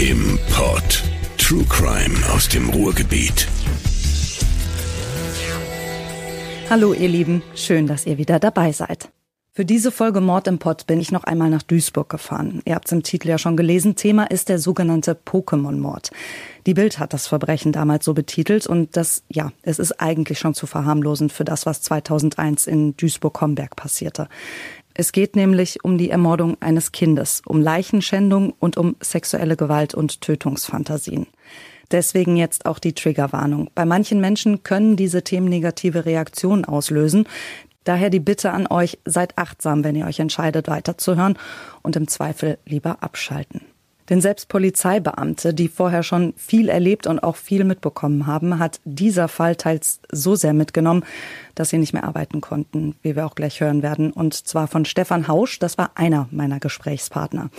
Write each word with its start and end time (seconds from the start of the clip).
im 0.00 0.38
Pod. 0.50 1.02
True 1.36 1.64
Crime 1.68 2.16
aus 2.34 2.48
dem 2.48 2.70
Ruhrgebiet. 2.70 3.46
Hallo 6.70 6.94
ihr 6.94 7.08
Lieben, 7.08 7.42
schön, 7.54 7.86
dass 7.86 8.06
ihr 8.06 8.16
wieder 8.16 8.38
dabei 8.38 8.72
seid. 8.72 9.10
Für 9.52 9.66
diese 9.66 9.92
Folge 9.92 10.22
Mord 10.22 10.46
im 10.46 10.58
Pott 10.58 10.86
bin 10.86 11.00
ich 11.00 11.12
noch 11.12 11.24
einmal 11.24 11.50
nach 11.50 11.62
Duisburg 11.62 12.08
gefahren. 12.08 12.62
Ihr 12.64 12.76
habt 12.76 12.86
es 12.86 12.92
im 12.92 13.02
Titel 13.02 13.28
ja 13.28 13.36
schon 13.36 13.58
gelesen. 13.58 13.94
Thema 13.94 14.24
ist 14.24 14.48
der 14.48 14.58
sogenannte 14.58 15.12
Pokémon-Mord. 15.12 16.12
Die 16.66 16.74
Bild 16.74 16.98
hat 16.98 17.12
das 17.12 17.26
Verbrechen 17.26 17.72
damals 17.72 18.06
so 18.06 18.14
betitelt 18.14 18.66
und 18.66 18.96
das, 18.96 19.22
ja, 19.28 19.52
es 19.62 19.78
ist 19.78 20.00
eigentlich 20.00 20.38
schon 20.38 20.54
zu 20.54 20.66
verharmlosend 20.66 21.32
für 21.32 21.44
das, 21.44 21.66
was 21.66 21.82
2001 21.82 22.68
in 22.68 22.96
Duisburg-Homberg 22.96 23.76
passierte. 23.76 24.28
Es 25.00 25.12
geht 25.12 25.34
nämlich 25.34 25.82
um 25.82 25.96
die 25.96 26.10
Ermordung 26.10 26.58
eines 26.60 26.92
Kindes, 26.92 27.40
um 27.46 27.62
Leichenschändung 27.62 28.52
und 28.58 28.76
um 28.76 28.96
sexuelle 29.00 29.56
Gewalt 29.56 29.94
und 29.94 30.20
Tötungsfantasien. 30.20 31.26
Deswegen 31.90 32.36
jetzt 32.36 32.66
auch 32.66 32.78
die 32.78 32.92
Triggerwarnung. 32.92 33.70
Bei 33.74 33.86
manchen 33.86 34.20
Menschen 34.20 34.62
können 34.62 34.96
diese 34.96 35.24
Themen 35.24 35.48
negative 35.48 36.04
Reaktionen 36.04 36.66
auslösen. 36.66 37.24
Daher 37.84 38.10
die 38.10 38.20
Bitte 38.20 38.50
an 38.50 38.66
euch, 38.66 38.98
seid 39.06 39.38
achtsam, 39.38 39.84
wenn 39.84 39.96
ihr 39.96 40.04
euch 40.04 40.20
entscheidet, 40.20 40.68
weiterzuhören 40.68 41.38
und 41.80 41.96
im 41.96 42.06
Zweifel 42.06 42.58
lieber 42.66 43.02
abschalten. 43.02 43.62
Denn 44.10 44.20
selbst 44.20 44.48
Polizeibeamte, 44.48 45.54
die 45.54 45.68
vorher 45.68 46.02
schon 46.02 46.34
viel 46.36 46.68
erlebt 46.68 47.06
und 47.06 47.20
auch 47.20 47.36
viel 47.36 47.62
mitbekommen 47.62 48.26
haben, 48.26 48.58
hat 48.58 48.80
dieser 48.84 49.28
Fall 49.28 49.54
teils 49.54 50.00
so 50.10 50.34
sehr 50.34 50.52
mitgenommen, 50.52 51.04
dass 51.60 51.68
sie 51.68 51.78
nicht 51.78 51.92
mehr 51.92 52.04
arbeiten 52.04 52.40
konnten, 52.40 52.94
wie 53.02 53.16
wir 53.16 53.26
auch 53.26 53.34
gleich 53.34 53.60
hören 53.60 53.82
werden. 53.82 54.12
Und 54.12 54.32
zwar 54.32 54.66
von 54.66 54.86
Stefan 54.86 55.28
Hausch, 55.28 55.58
das 55.58 55.76
war 55.76 55.90
einer 55.94 56.26
meiner 56.30 56.58
Gesprächspartner. 56.58 57.50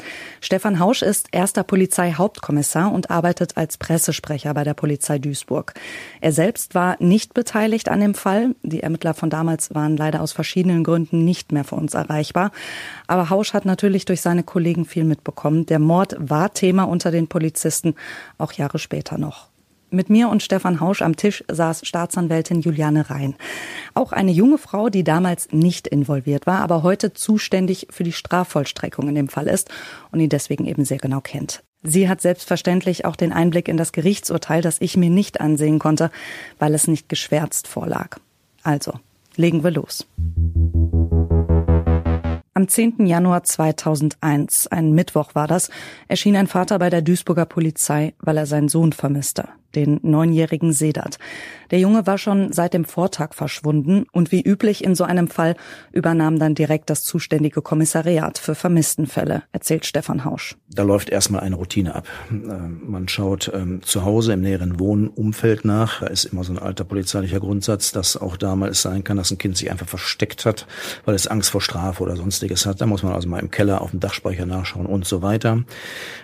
Stefan 0.41 0.79
Hausch 0.79 1.03
ist 1.03 1.27
erster 1.31 1.63
Polizeihauptkommissar 1.63 2.91
und 2.91 3.11
arbeitet 3.11 3.57
als 3.57 3.77
Pressesprecher 3.77 4.55
bei 4.55 4.63
der 4.63 4.73
Polizei 4.73 5.19
Duisburg. 5.19 5.75
Er 6.19 6.31
selbst 6.31 6.73
war 6.73 6.97
nicht 6.99 7.35
beteiligt 7.35 7.89
an 7.89 7.99
dem 7.99 8.15
Fall. 8.15 8.55
Die 8.63 8.81
Ermittler 8.81 9.13
von 9.13 9.29
damals 9.29 9.75
waren 9.75 9.97
leider 9.97 10.21
aus 10.21 10.31
verschiedenen 10.31 10.83
Gründen 10.83 11.23
nicht 11.23 11.51
mehr 11.51 11.63
für 11.63 11.75
uns 11.75 11.93
erreichbar. 11.93 12.51
Aber 13.05 13.29
Hausch 13.29 13.53
hat 13.53 13.65
natürlich 13.65 14.05
durch 14.05 14.21
seine 14.21 14.41
Kollegen 14.41 14.85
viel 14.85 15.03
mitbekommen. 15.03 15.67
Der 15.67 15.77
Mord 15.77 16.15
war 16.17 16.55
Thema 16.55 16.85
unter 16.85 17.11
den 17.11 17.27
Polizisten, 17.27 17.93
auch 18.39 18.53
Jahre 18.53 18.79
später 18.79 19.19
noch. 19.19 19.50
Mit 19.93 20.09
mir 20.09 20.29
und 20.29 20.41
Stefan 20.41 20.79
Hausch 20.79 21.01
am 21.01 21.17
Tisch 21.17 21.43
saß 21.51 21.85
Staatsanwältin 21.85 22.61
Juliane 22.61 23.09
Rhein. 23.09 23.35
Auch 23.93 24.13
eine 24.13 24.31
junge 24.31 24.57
Frau, 24.57 24.87
die 24.87 25.03
damals 25.03 25.49
nicht 25.51 25.85
involviert 25.85 26.47
war, 26.47 26.61
aber 26.61 26.81
heute 26.81 27.11
zuständig 27.11 27.87
für 27.89 28.05
die 28.05 28.13
Strafvollstreckung 28.13 29.09
in 29.09 29.15
dem 29.15 29.27
Fall 29.27 29.47
ist 29.47 29.69
und 30.13 30.21
ihn 30.21 30.29
deswegen 30.29 30.65
eben 30.65 30.85
sehr 30.85 30.97
genau 30.97 31.19
kennt. 31.19 31.61
Sie 31.83 32.07
hat 32.07 32.21
selbstverständlich 32.21 33.03
auch 33.03 33.17
den 33.17 33.33
Einblick 33.33 33.67
in 33.67 33.75
das 33.75 33.91
Gerichtsurteil, 33.91 34.61
das 34.61 34.79
ich 34.79 34.95
mir 34.95 35.09
nicht 35.09 35.41
ansehen 35.41 35.77
konnte, 35.77 36.09
weil 36.57 36.73
es 36.73 36.87
nicht 36.87 37.09
geschwärzt 37.09 37.67
vorlag. 37.67 38.17
Also, 38.63 38.93
legen 39.35 39.61
wir 39.61 39.71
los. 39.71 40.07
Am 42.53 42.67
10. 42.67 43.07
Januar 43.07 43.43
2001, 43.43 44.67
ein 44.67 44.93
Mittwoch 44.93 45.35
war 45.35 45.47
das, 45.47 45.69
erschien 46.07 46.37
ein 46.37 46.47
Vater 46.47 46.79
bei 46.79 46.89
der 46.89 47.01
Duisburger 47.01 47.45
Polizei, 47.45 48.13
weil 48.19 48.37
er 48.37 48.45
seinen 48.45 48.69
Sohn 48.69 48.93
vermisste 48.93 49.49
den 49.75 49.99
neunjährigen 50.03 50.73
Sedat. 50.73 51.17
Der 51.71 51.79
Junge 51.79 52.05
war 52.05 52.17
schon 52.17 52.51
seit 52.51 52.73
dem 52.73 52.85
Vortag 52.85 53.33
verschwunden 53.33 54.05
und 54.11 54.31
wie 54.31 54.41
üblich 54.41 54.83
in 54.83 54.93
so 54.93 55.05
einem 55.05 55.29
Fall 55.29 55.55
übernahm 55.93 56.37
dann 56.37 56.53
direkt 56.53 56.89
das 56.89 57.03
zuständige 57.03 57.61
Kommissariat 57.61 58.37
für 58.37 58.55
Vermisstenfälle, 58.55 59.43
erzählt 59.53 59.85
Stefan 59.85 60.25
Hausch. 60.25 60.57
Da 60.69 60.83
läuft 60.83 61.09
erstmal 61.09 61.41
eine 61.41 61.55
Routine 61.55 61.95
ab. 61.95 62.07
Ähm, 62.29 62.81
man 62.85 63.07
schaut 63.07 63.51
ähm, 63.53 63.81
zu 63.83 64.03
Hause 64.03 64.33
im 64.33 64.41
näheren 64.41 64.79
Wohnumfeld 64.79 65.63
nach. 65.63 66.01
Da 66.01 66.07
ist 66.07 66.25
immer 66.25 66.43
so 66.43 66.53
ein 66.53 66.59
alter 66.59 66.83
polizeilicher 66.83 67.39
Grundsatz, 67.39 67.91
dass 67.91 68.17
auch 68.17 68.35
damals 68.35 68.81
sein 68.81 69.03
kann, 69.03 69.17
dass 69.17 69.31
ein 69.31 69.37
Kind 69.37 69.55
sich 69.55 69.71
einfach 69.71 69.87
versteckt 69.87 70.45
hat, 70.45 70.67
weil 71.05 71.15
es 71.15 71.27
Angst 71.27 71.51
vor 71.51 71.61
Strafe 71.61 72.03
oder 72.03 72.17
sonstiges 72.17 72.65
hat. 72.65 72.81
Da 72.81 72.85
muss 72.85 73.03
man 73.03 73.13
also 73.13 73.29
mal 73.29 73.39
im 73.39 73.51
Keller 73.51 73.81
auf 73.81 73.91
dem 73.91 73.99
Dachspeicher 74.01 74.45
nachschauen 74.45 74.85
und 74.85 75.05
so 75.05 75.21
weiter. 75.21 75.63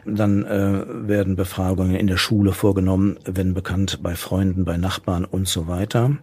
Dann 0.06 0.46
äh, 0.46 0.84
werden 1.08 1.36
Befragungen 1.36 1.96
in 1.96 2.08
der 2.08 2.18
Schule 2.18 2.52
vorgenommen 2.52 3.18
wenn 3.38 3.54
bekannt, 3.54 4.00
bei 4.04 4.16
Freunden, 4.16 4.66
bei 4.66 4.78
Nachbarn 4.78 5.24
und 5.24 5.48
so 5.48 5.68
weiter. 5.68 6.18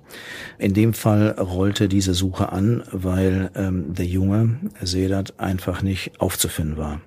In 0.58 0.74
dem 0.74 0.92
Fall 0.92 1.30
rollte 1.30 1.88
diese 1.88 2.14
Suche 2.14 2.52
an, 2.52 2.82
weil 2.90 3.50
ähm, 3.54 3.94
der 3.94 4.06
Junge 4.06 4.58
Sedat 4.82 5.38
einfach 5.40 5.82
nicht 5.82 6.20
aufzufinden 6.20 6.76
war. 6.76 7.00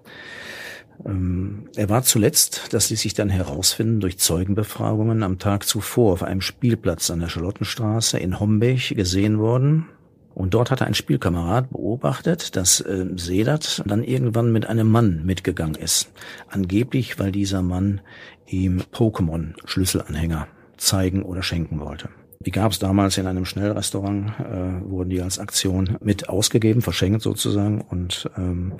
Ähm, 1.06 1.66
er 1.75 1.90
war 1.90 2.03
zuletzt, 2.03 2.73
das 2.73 2.90
ließ 2.90 3.01
sich 3.01 3.13
dann 3.13 3.29
herausfinden, 3.29 4.00
durch 4.00 4.17
Zeugenbefragungen 4.17 5.23
am 5.23 5.40
Tag 5.40 5.66
zuvor 5.66 6.13
auf 6.13 6.23
einem 6.23 6.41
Spielplatz 6.41 7.12
an 7.12 7.19
der 7.19 7.29
Charlottenstraße 7.29 8.17
in 8.17 8.40
Homberg 8.40 8.96
gesehen 8.96 9.40
worden. 9.40 9.88
Und 10.34 10.53
dort 10.53 10.69
hatte 10.69 10.85
ein 10.85 10.94
Spielkamerad 10.94 11.72
beobachtet, 11.72 12.56
dass 12.56 12.79
äh, 12.79 13.07
Sedat 13.16 13.81
dann 13.88 14.03
irgendwann 14.03 14.51
mit 14.51 14.67
einem 14.67 14.88
Mann 14.88 15.25
mitgegangen 15.25 15.73
ist. 15.73 16.12
Angeblich, 16.47 17.17
weil 17.17 17.31
dieser 17.31 17.63
Mann 17.63 18.01
ihm 18.47 18.81
Pokémon-Schlüsselanhänger 18.91 20.47
zeigen 20.78 21.24
oder 21.24 21.44
schenken 21.44 21.80
wollte. 21.80 22.09
Die 22.46 22.52
gab 22.52 22.72
es 22.72 22.80
damals 22.80 23.18
in 23.18 23.28
einem 23.28 23.46
Schnellrestaurant, 23.46 24.31
äh, 24.40 24.90
wurden 24.90 25.09
die 25.09 25.22
als 25.22 25.40
Aktion 25.40 25.97
mit 26.02 26.30
ausgegeben, 26.30 26.81
verschenkt 26.81 27.22
sozusagen. 27.22 27.81
Und 27.81 28.30
ähm, 28.38 28.74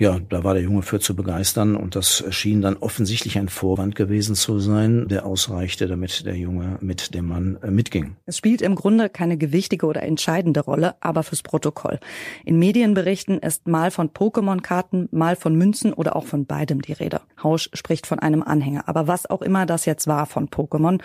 ja, 0.00 0.18
da 0.18 0.44
war 0.44 0.54
der 0.54 0.62
Junge 0.62 0.80
für 0.80 0.98
zu 0.98 1.14
begeistern 1.14 1.76
und 1.76 1.94
das 1.94 2.24
schien 2.30 2.62
dann 2.62 2.78
offensichtlich 2.78 3.36
ein 3.38 3.50
Vorwand 3.50 3.94
gewesen 3.94 4.34
zu 4.34 4.58
sein, 4.58 5.06
der 5.08 5.26
ausreichte, 5.26 5.88
damit 5.88 6.24
der 6.24 6.36
Junge 6.36 6.78
mit 6.80 7.14
dem 7.14 7.28
Mann 7.28 7.58
äh, 7.62 7.70
mitging. 7.70 8.16
Es 8.24 8.38
spielt 8.38 8.62
im 8.62 8.76
Grunde 8.76 9.10
keine 9.10 9.36
gewichtige 9.36 9.84
oder 9.84 10.02
entscheidende 10.02 10.60
Rolle, 10.60 10.94
aber 11.00 11.22
fürs 11.22 11.42
Protokoll. 11.42 12.00
In 12.46 12.58
Medienberichten 12.58 13.40
ist 13.40 13.68
mal 13.68 13.90
von 13.90 14.08
Pokémon-Karten, 14.08 15.10
mal 15.12 15.36
von 15.36 15.54
Münzen 15.54 15.92
oder 15.92 16.16
auch 16.16 16.24
von 16.24 16.46
beidem 16.46 16.80
die 16.80 16.94
Rede. 16.94 17.20
Hausch 17.42 17.68
spricht 17.74 18.06
von 18.06 18.18
einem 18.18 18.42
Anhänger, 18.42 18.88
aber 18.88 19.06
was 19.06 19.28
auch 19.28 19.42
immer 19.42 19.66
das 19.66 19.84
jetzt 19.84 20.06
war 20.06 20.24
von 20.24 20.48
Pokémon, 20.48 20.98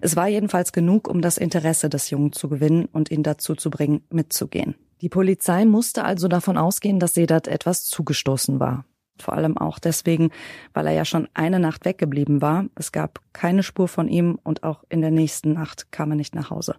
es 0.00 0.16
war 0.16 0.26
jedenfalls 0.26 0.72
genug, 0.72 1.06
um 1.06 1.20
das 1.20 1.38
Interesse 1.38 1.88
des 1.88 2.10
Jungen 2.10 2.32
zu 2.32 2.48
gewinnen 2.48 2.88
und 2.90 3.12
ihn 3.12 3.22
dazu 3.22 3.54
zu 3.54 3.70
bringen, 3.70 4.02
mitzugehen. 4.10 4.74
Die 5.00 5.08
Polizei 5.08 5.64
musste 5.64 6.04
also 6.04 6.28
davon 6.28 6.58
ausgehen, 6.58 6.98
dass 6.98 7.14
Sedat 7.14 7.48
etwas 7.48 7.84
zugestoßen 7.84 8.60
war. 8.60 8.84
Vor 9.18 9.34
allem 9.34 9.56
auch 9.58 9.78
deswegen, 9.78 10.30
weil 10.72 10.86
er 10.86 10.92
ja 10.92 11.04
schon 11.04 11.28
eine 11.34 11.60
Nacht 11.60 11.84
weggeblieben 11.84 12.40
war. 12.40 12.66
Es 12.74 12.92
gab 12.92 13.20
keine 13.32 13.62
Spur 13.62 13.88
von 13.88 14.08
ihm 14.08 14.38
und 14.42 14.62
auch 14.62 14.84
in 14.88 15.00
der 15.00 15.10
nächsten 15.10 15.52
Nacht 15.52 15.92
kam 15.92 16.10
er 16.10 16.16
nicht 16.16 16.34
nach 16.34 16.50
Hause. 16.50 16.76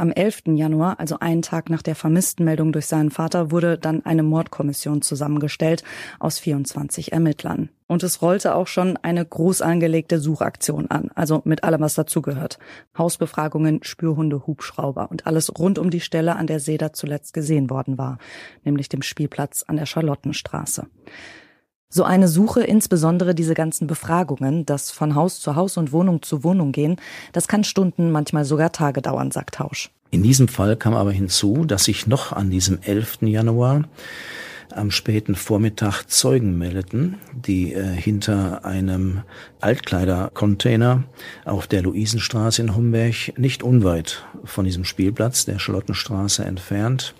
Am 0.00 0.12
11. 0.12 0.42
Januar, 0.54 1.00
also 1.00 1.18
einen 1.18 1.42
Tag 1.42 1.70
nach 1.70 1.82
der 1.82 1.96
Vermisstenmeldung 1.96 2.70
durch 2.70 2.86
seinen 2.86 3.10
Vater, 3.10 3.50
wurde 3.50 3.76
dann 3.76 4.06
eine 4.06 4.22
Mordkommission 4.22 5.02
zusammengestellt 5.02 5.82
aus 6.20 6.38
24 6.38 7.10
Ermittlern. 7.10 7.70
Und 7.88 8.04
es 8.04 8.22
rollte 8.22 8.54
auch 8.54 8.68
schon 8.68 8.96
eine 8.96 9.26
groß 9.26 9.60
angelegte 9.60 10.20
Suchaktion 10.20 10.88
an, 10.88 11.10
also 11.16 11.42
mit 11.44 11.64
allem, 11.64 11.80
was 11.80 11.94
dazugehört. 11.94 12.60
Hausbefragungen, 12.96 13.80
Spürhunde, 13.82 14.46
Hubschrauber 14.46 15.10
und 15.10 15.26
alles 15.26 15.58
rund 15.58 15.80
um 15.80 15.90
die 15.90 15.98
Stelle, 15.98 16.36
an 16.36 16.46
der 16.46 16.60
Seda 16.60 16.92
zuletzt 16.92 17.32
gesehen 17.32 17.68
worden 17.68 17.98
war, 17.98 18.18
nämlich 18.62 18.88
dem 18.88 19.02
Spielplatz 19.02 19.64
an 19.66 19.78
der 19.78 19.86
Charlottenstraße. 19.86 20.86
So 21.90 22.04
eine 22.04 22.28
Suche, 22.28 22.60
insbesondere 22.62 23.34
diese 23.34 23.54
ganzen 23.54 23.86
Befragungen, 23.86 24.66
das 24.66 24.90
von 24.90 25.14
Haus 25.14 25.40
zu 25.40 25.56
Haus 25.56 25.78
und 25.78 25.90
Wohnung 25.90 26.20
zu 26.20 26.44
Wohnung 26.44 26.70
gehen, 26.70 26.96
das 27.32 27.48
kann 27.48 27.64
Stunden, 27.64 28.10
manchmal 28.10 28.44
sogar 28.44 28.72
Tage 28.72 29.00
dauern, 29.00 29.30
sagt 29.30 29.54
Tausch. 29.54 29.90
In 30.10 30.22
diesem 30.22 30.48
Fall 30.48 30.76
kam 30.76 30.92
aber 30.92 31.12
hinzu, 31.12 31.64
dass 31.64 31.84
sich 31.84 32.06
noch 32.06 32.32
an 32.32 32.50
diesem 32.50 32.80
11. 32.82 33.22
Januar 33.22 33.84
am 34.70 34.90
späten 34.90 35.34
Vormittag 35.34 36.04
Zeugen 36.04 36.58
meldeten, 36.58 37.16
die 37.32 37.72
äh, 37.72 37.86
hinter 37.86 38.66
einem 38.66 39.22
Altkleidercontainer 39.60 41.04
auf 41.46 41.66
der 41.66 41.80
Luisenstraße 41.80 42.60
in 42.60 42.76
Homberg, 42.76 43.38
nicht 43.38 43.62
unweit 43.62 44.26
von 44.44 44.66
diesem 44.66 44.84
Spielplatz 44.84 45.46
der 45.46 45.58
Charlottenstraße 45.58 46.44
entfernt, 46.44 47.14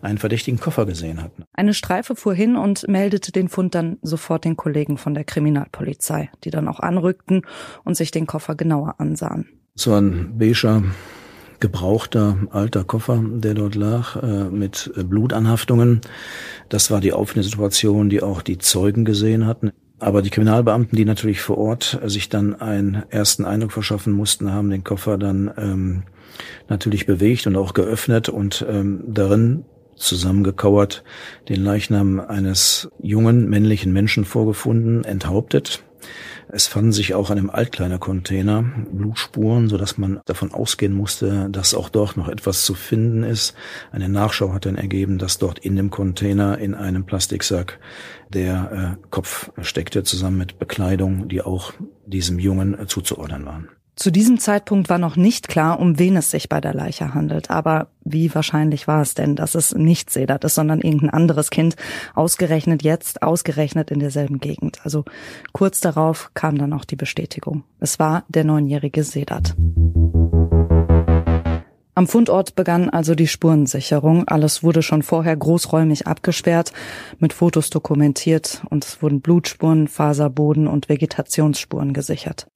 einen 0.00 0.18
verdächtigen 0.18 0.60
Koffer 0.60 0.86
gesehen 0.86 1.22
hatten. 1.22 1.44
Eine 1.52 1.74
Streife 1.74 2.16
fuhr 2.16 2.34
hin 2.34 2.56
und 2.56 2.88
meldete 2.88 3.32
den 3.32 3.48
Fund 3.48 3.74
dann 3.74 3.98
sofort 4.02 4.44
den 4.44 4.56
Kollegen 4.56 4.98
von 4.98 5.14
der 5.14 5.24
Kriminalpolizei, 5.24 6.30
die 6.44 6.50
dann 6.50 6.68
auch 6.68 6.80
anrückten 6.80 7.42
und 7.84 7.96
sich 7.96 8.10
den 8.10 8.26
Koffer 8.26 8.54
genauer 8.54 8.96
ansahen. 8.98 9.48
So 9.74 9.94
ein 9.94 10.38
beiger 10.38 10.82
gebrauchter 11.60 12.38
alter 12.50 12.84
Koffer, 12.84 13.22
der 13.22 13.54
dort 13.54 13.74
lag, 13.74 14.16
äh, 14.22 14.44
mit 14.44 14.90
Blutanhaftungen. 14.96 16.00
Das 16.70 16.90
war 16.90 17.00
die 17.00 17.12
offene 17.12 17.42
Situation, 17.44 18.08
die 18.08 18.22
auch 18.22 18.42
die 18.42 18.58
Zeugen 18.58 19.04
gesehen 19.04 19.46
hatten. 19.46 19.70
Aber 19.98 20.22
die 20.22 20.30
Kriminalbeamten, 20.30 20.96
die 20.96 21.04
natürlich 21.04 21.42
vor 21.42 21.58
Ort 21.58 22.00
sich 22.06 22.30
dann 22.30 22.58
einen 22.58 23.04
ersten 23.10 23.44
Eindruck 23.44 23.72
verschaffen 23.72 24.14
mussten, 24.14 24.50
haben 24.50 24.70
den 24.70 24.82
Koffer 24.82 25.18
dann 25.18 25.50
ähm, 25.58 26.02
natürlich 26.68 27.04
bewegt 27.04 27.46
und 27.46 27.56
auch 27.56 27.74
geöffnet 27.74 28.30
und 28.30 28.64
ähm, 28.66 29.04
darin 29.06 29.64
zusammengekauert, 30.00 31.04
den 31.48 31.62
Leichnam 31.62 32.20
eines 32.20 32.90
jungen 33.00 33.48
männlichen 33.48 33.92
Menschen 33.92 34.24
vorgefunden, 34.24 35.04
enthauptet. 35.04 35.84
Es 36.52 36.66
fanden 36.66 36.92
sich 36.92 37.14
auch 37.14 37.30
an 37.30 37.38
einem 37.38 37.50
Altkleidercontainer 37.50 38.64
Blutspuren, 38.90 39.68
so 39.68 39.76
dass 39.76 39.98
man 39.98 40.20
davon 40.24 40.52
ausgehen 40.52 40.92
musste, 40.92 41.48
dass 41.50 41.74
auch 41.74 41.88
dort 41.88 42.16
noch 42.16 42.28
etwas 42.28 42.64
zu 42.64 42.74
finden 42.74 43.22
ist. 43.22 43.54
Eine 43.92 44.08
Nachschau 44.08 44.52
hat 44.52 44.66
dann 44.66 44.74
ergeben, 44.74 45.18
dass 45.18 45.38
dort 45.38 45.60
in 45.60 45.76
dem 45.76 45.90
Container 45.90 46.58
in 46.58 46.74
einem 46.74 47.04
Plastiksack 47.04 47.78
der 48.30 48.96
äh, 48.98 49.06
Kopf 49.10 49.52
steckte, 49.60 50.02
zusammen 50.02 50.38
mit 50.38 50.58
Bekleidung, 50.58 51.28
die 51.28 51.42
auch 51.42 51.72
diesem 52.06 52.40
Jungen 52.40 52.78
äh, 52.78 52.86
zuzuordnen 52.86 53.46
waren. 53.46 53.68
Zu 54.00 54.10
diesem 54.10 54.38
Zeitpunkt 54.38 54.88
war 54.88 54.96
noch 54.96 55.16
nicht 55.16 55.48
klar, 55.48 55.78
um 55.78 55.98
wen 55.98 56.16
es 56.16 56.30
sich 56.30 56.48
bei 56.48 56.58
der 56.58 56.72
Leiche 56.72 57.12
handelt. 57.12 57.50
Aber 57.50 57.88
wie 58.02 58.34
wahrscheinlich 58.34 58.88
war 58.88 59.02
es 59.02 59.12
denn, 59.12 59.36
dass 59.36 59.54
es 59.54 59.74
nicht 59.74 60.08
Sedat 60.08 60.42
ist, 60.44 60.54
sondern 60.54 60.80
irgendein 60.80 61.10
anderes 61.10 61.50
Kind, 61.50 61.76
ausgerechnet 62.14 62.82
jetzt, 62.82 63.22
ausgerechnet 63.22 63.90
in 63.90 63.98
derselben 64.00 64.40
Gegend. 64.40 64.80
Also 64.84 65.04
kurz 65.52 65.80
darauf 65.80 66.30
kam 66.32 66.56
dann 66.56 66.72
auch 66.72 66.86
die 66.86 66.96
Bestätigung. 66.96 67.64
Es 67.78 67.98
war 67.98 68.24
der 68.28 68.44
neunjährige 68.44 69.04
Sedat. 69.04 69.54
Am 71.94 72.06
Fundort 72.06 72.54
begann 72.54 72.88
also 72.88 73.14
die 73.14 73.28
Spurensicherung. 73.28 74.26
Alles 74.26 74.62
wurde 74.62 74.80
schon 74.80 75.02
vorher 75.02 75.36
großräumig 75.36 76.06
abgesperrt, 76.06 76.72
mit 77.18 77.34
Fotos 77.34 77.68
dokumentiert 77.68 78.62
und 78.70 78.82
es 78.82 79.02
wurden 79.02 79.20
Blutspuren, 79.20 79.88
Faserboden 79.88 80.68
und 80.68 80.88
Vegetationsspuren 80.88 81.92
gesichert. 81.92 82.46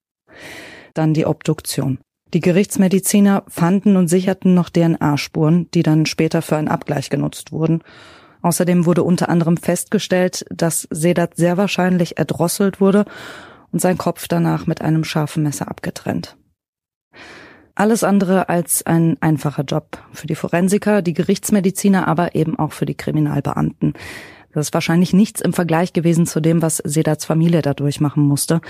Dann 0.95 1.15
die 1.15 1.27
Obduktion. 1.27 1.99
Die 2.33 2.41
Gerichtsmediziner 2.41 3.45
fanden 3.49 3.97
und 3.97 4.09
sicherten 4.09 4.55
noch 4.55 4.71
DNA-Spuren, 4.71 5.69
die 5.73 5.83
dann 5.83 6.07
später 6.07 6.43
für 6.43 6.57
einen 6.57 6.69
Abgleich 6.69 7.11
genutzt 7.11 7.53
wurden. 7.53 7.83
Außerdem 8.43 8.87
wurde 8.87 9.05
unter 9.05 9.29
anderem 9.29 9.57
festgestellt, 9.57 10.45
dass 10.51 10.89
Sedat 10.91 11.37
sehr 11.37 11.57
wahrscheinlich 11.57 12.19
erdrosselt 12.19 12.81
wurde 12.81 13.05
und 13.71 13.81
sein 13.81 13.99
Kopf 13.99 14.29
danach 14.29 14.67
mit 14.67 14.83
einem 14.83 15.05
scharfen 15.05 15.43
Messer 15.43 15.69
abgetrennt. 15.69 16.37
Alles 17.77 18.05
andere 18.05 18.49
als 18.49 18.87
ein 18.87 19.17
einfacher 19.21 19.65
Job 19.65 19.99
für 20.13 20.27
die 20.29 20.37
Forensiker, 20.37 21.03
die 21.03 21.15
Gerichtsmediziner, 21.15 22.07
aber 22.07 22.35
eben 22.35 22.57
auch 22.59 22.73
für 22.73 22.87
die 22.87 22.97
Kriminalbeamten. 22.97 23.95
Das 24.55 24.69
ist 24.69 24.75
wahrscheinlich 24.75 25.13
nichts 25.13 25.41
im 25.41 25.53
Vergleich 25.53 25.93
gewesen 25.93 26.27
zu 26.27 26.41
dem, 26.41 26.63
was 26.63 26.79
Sedats 26.79 27.25
Familie 27.25 27.61
da 27.61 27.75
durchmachen 27.75 28.23
musste. 28.23 28.61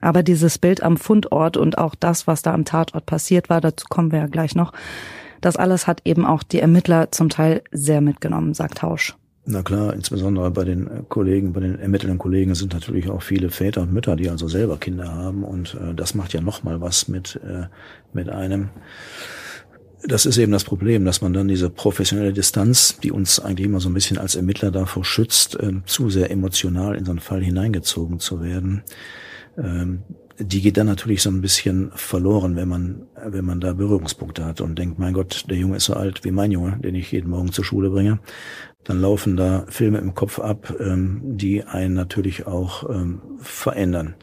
Aber 0.00 0.22
dieses 0.22 0.58
Bild 0.58 0.82
am 0.82 0.96
Fundort 0.96 1.56
und 1.56 1.78
auch 1.78 1.94
das, 1.94 2.26
was 2.26 2.42
da 2.42 2.54
am 2.54 2.64
Tatort 2.64 3.06
passiert 3.06 3.50
war, 3.50 3.60
dazu 3.60 3.86
kommen 3.88 4.12
wir 4.12 4.20
ja 4.20 4.26
gleich 4.26 4.54
noch, 4.54 4.72
das 5.40 5.56
alles 5.56 5.88
hat 5.88 6.02
eben 6.04 6.24
auch 6.24 6.44
die 6.44 6.60
Ermittler 6.60 7.10
zum 7.10 7.28
Teil 7.28 7.62
sehr 7.72 8.00
mitgenommen, 8.00 8.54
sagt 8.54 8.82
Hausch. 8.82 9.16
Na 9.44 9.64
klar, 9.64 9.92
insbesondere 9.92 10.52
bei 10.52 10.62
den 10.62 11.08
Kollegen, 11.08 11.52
bei 11.52 11.58
den 11.58 11.80
ermittelnden 11.80 12.18
Kollegen 12.18 12.54
sind 12.54 12.74
natürlich 12.74 13.10
auch 13.10 13.22
viele 13.22 13.50
Väter 13.50 13.82
und 13.82 13.92
Mütter, 13.92 14.14
die 14.14 14.30
also 14.30 14.46
selber 14.46 14.76
Kinder 14.76 15.12
haben 15.12 15.42
und 15.42 15.74
äh, 15.74 15.94
das 15.94 16.14
macht 16.14 16.32
ja 16.32 16.40
noch 16.40 16.62
mal 16.62 16.80
was 16.80 17.08
mit 17.08 17.40
äh, 17.44 17.64
mit 18.12 18.28
einem. 18.28 18.68
Das 20.04 20.26
ist 20.26 20.36
eben 20.36 20.50
das 20.50 20.64
Problem, 20.64 21.04
dass 21.04 21.20
man 21.20 21.32
dann 21.32 21.46
diese 21.46 21.70
professionelle 21.70 22.32
Distanz, 22.32 22.98
die 23.02 23.12
uns 23.12 23.38
eigentlich 23.38 23.66
immer 23.66 23.78
so 23.78 23.88
ein 23.88 23.94
bisschen 23.94 24.18
als 24.18 24.34
Ermittler 24.34 24.72
davor 24.72 25.04
schützt, 25.04 25.54
äh, 25.60 25.72
zu 25.86 26.10
sehr 26.10 26.30
emotional 26.30 26.96
in 26.96 27.04
so 27.04 27.12
einen 27.12 27.20
Fall 27.20 27.42
hineingezogen 27.42 28.18
zu 28.18 28.42
werden. 28.42 28.82
Ähm, 29.56 30.02
die 30.38 30.60
geht 30.60 30.76
dann 30.76 30.86
natürlich 30.86 31.22
so 31.22 31.30
ein 31.30 31.40
bisschen 31.40 31.92
verloren, 31.94 32.56
wenn 32.56 32.68
man, 32.68 33.02
wenn 33.24 33.44
man 33.44 33.60
da 33.60 33.74
Berührungspunkte 33.74 34.44
hat 34.44 34.60
und 34.60 34.78
denkt, 34.78 34.98
mein 34.98 35.14
Gott, 35.14 35.44
der 35.48 35.56
Junge 35.56 35.76
ist 35.76 35.84
so 35.84 35.94
alt 35.94 36.24
wie 36.24 36.32
mein 36.32 36.50
Junge, 36.50 36.78
den 36.78 36.94
ich 36.94 37.12
jeden 37.12 37.30
Morgen 37.30 37.52
zur 37.52 37.64
Schule 37.64 37.90
bringe. 37.90 38.18
Dann 38.84 39.00
laufen 39.00 39.36
da 39.36 39.66
Filme 39.68 39.98
im 39.98 40.14
Kopf 40.14 40.40
ab, 40.40 40.74
ähm, 40.80 41.20
die 41.22 41.62
einen 41.62 41.94
natürlich 41.94 42.46
auch 42.46 42.88
ähm, 42.90 43.20
verändern. 43.38 44.16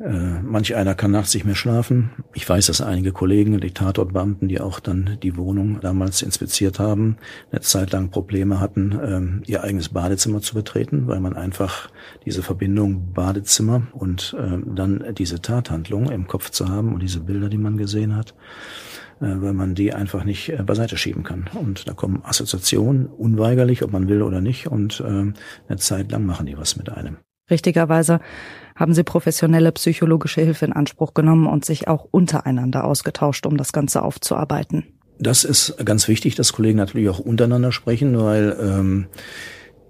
Äh, 0.00 0.40
manch 0.42 0.74
einer 0.74 0.94
kann 0.94 1.10
nachts 1.10 1.34
nicht 1.34 1.44
mehr 1.44 1.54
schlafen. 1.54 2.10
Ich 2.34 2.48
weiß, 2.48 2.66
dass 2.66 2.80
einige 2.80 3.12
Kollegen, 3.12 3.60
die 3.60 3.72
Tatortbeamten, 3.72 4.48
die 4.48 4.60
auch 4.60 4.80
dann 4.80 5.18
die 5.22 5.36
Wohnung 5.36 5.80
damals 5.80 6.22
inspiziert 6.22 6.78
haben, 6.78 7.18
eine 7.50 7.60
Zeit 7.60 7.92
lang 7.92 8.10
Probleme 8.10 8.58
hatten, 8.58 8.98
ähm, 9.04 9.42
ihr 9.46 9.62
eigenes 9.62 9.90
Badezimmer 9.90 10.40
zu 10.40 10.54
betreten, 10.54 11.06
weil 11.06 11.20
man 11.20 11.36
einfach 11.36 11.90
diese 12.24 12.42
Verbindung 12.42 13.12
Badezimmer 13.12 13.82
und 13.92 14.34
ähm, 14.38 14.74
dann 14.74 15.14
diese 15.16 15.40
Tathandlung 15.40 16.10
im 16.10 16.26
Kopf 16.26 16.50
zu 16.50 16.68
haben 16.68 16.94
und 16.94 17.00
diese 17.00 17.20
Bilder, 17.20 17.48
die 17.48 17.58
man 17.58 17.76
gesehen 17.76 18.16
hat, 18.16 18.34
äh, 19.20 19.26
weil 19.26 19.52
man 19.52 19.74
die 19.74 19.92
einfach 19.92 20.24
nicht 20.24 20.48
äh, 20.48 20.62
beiseite 20.62 20.96
schieben 20.96 21.22
kann. 21.22 21.50
Und 21.54 21.86
da 21.86 21.92
kommen 21.92 22.24
Assoziationen, 22.24 23.06
unweigerlich, 23.06 23.82
ob 23.82 23.92
man 23.92 24.08
will 24.08 24.22
oder 24.22 24.40
nicht, 24.40 24.66
und 24.66 25.02
ähm, 25.06 25.34
eine 25.68 25.78
Zeit 25.78 26.10
lang 26.10 26.24
machen 26.24 26.46
die 26.46 26.56
was 26.56 26.76
mit 26.76 26.90
einem. 26.90 27.18
Richtigerweise 27.50 28.20
haben 28.76 28.94
sie 28.94 29.02
professionelle 29.02 29.72
psychologische 29.72 30.40
Hilfe 30.40 30.64
in 30.64 30.72
Anspruch 30.72 31.14
genommen 31.14 31.46
und 31.46 31.64
sich 31.64 31.88
auch 31.88 32.06
untereinander 32.10 32.84
ausgetauscht, 32.84 33.46
um 33.46 33.56
das 33.56 33.72
Ganze 33.72 34.02
aufzuarbeiten. 34.02 34.84
Das 35.18 35.44
ist 35.44 35.76
ganz 35.84 36.08
wichtig, 36.08 36.34
dass 36.34 36.52
Kollegen 36.52 36.78
natürlich 36.78 37.08
auch 37.08 37.20
untereinander 37.20 37.70
sprechen, 37.70 38.18
weil 38.18 38.56
ähm, 38.60 39.06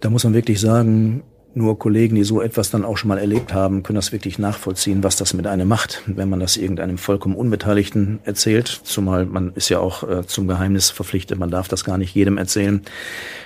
da 0.01 0.11
muss 0.11 0.25
man 0.25 0.35
wirklich 0.35 0.61
sagen, 0.61 1.23
nur 1.55 1.79
Kollegen, 1.79 2.15
die 2.15 2.25
so 2.25 2.41
etwas 2.41 2.71
dann 2.71 2.85
auch 2.85 2.97
schon 2.97 3.09
mal 3.09 3.19
erlebt 3.19 3.53
haben, 3.53 3.83
können 3.83 3.97
das 3.97 4.13
wirklich 4.13 4.39
nachvollziehen, 4.39 5.03
was 5.03 5.17
das 5.17 5.35
mit 5.35 5.47
einem 5.47 5.69
macht, 5.69 6.03
wenn 6.07 6.29
man 6.29 6.41
das 6.41 6.57
irgendeinem 6.57 6.99
vollkommen 6.99 7.37
Unbeteiligten 7.37 8.21
erzählt. 8.25 8.69
Zumal 8.69 9.27
man 9.27 9.53
ist 9.55 9.69
ja 9.69 9.79
auch 9.79 10.09
äh, 10.09 10.27
zum 10.27 10.49
Geheimnis 10.49 10.91
verpflichtet, 10.91 11.39
man 11.39 11.51
darf 11.51 11.69
das 11.69 11.85
gar 11.85 11.99
nicht 11.99 12.15
jedem 12.15 12.39
erzählen. 12.39 12.83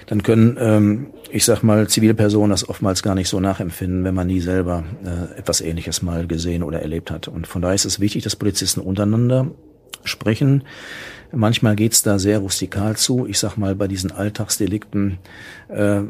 Dann 0.06 0.22
können, 0.22 0.56
ähm, 0.60 1.06
ich 1.30 1.44
sag 1.44 1.62
mal, 1.62 1.88
Zivilpersonen 1.88 2.50
das 2.50 2.68
oftmals 2.68 3.02
gar 3.02 3.14
nicht 3.14 3.28
so 3.28 3.40
nachempfinden, 3.40 4.04
wenn 4.04 4.14
man 4.14 4.28
nie 4.28 4.40
selber 4.40 4.84
äh, 5.04 5.38
etwas 5.38 5.60
Ähnliches 5.60 6.02
mal 6.02 6.26
gesehen 6.26 6.62
oder 6.62 6.80
erlebt 6.80 7.10
hat. 7.10 7.28
Und 7.28 7.46
von 7.46 7.62
daher 7.62 7.74
ist 7.74 7.86
es 7.86 7.98
wichtig, 7.98 8.22
dass 8.22 8.36
Polizisten 8.36 8.80
untereinander 8.80 9.50
sprechen. 10.04 10.62
Manchmal 11.32 11.74
geht's 11.74 12.02
da 12.02 12.18
sehr 12.18 12.38
rustikal 12.38 12.96
zu. 12.96 13.26
Ich 13.26 13.38
sag 13.38 13.56
mal, 13.56 13.74
bei 13.74 13.88
diesen 13.88 14.12
Alltagsdelikten 14.12 15.18
äh, 15.68 16.02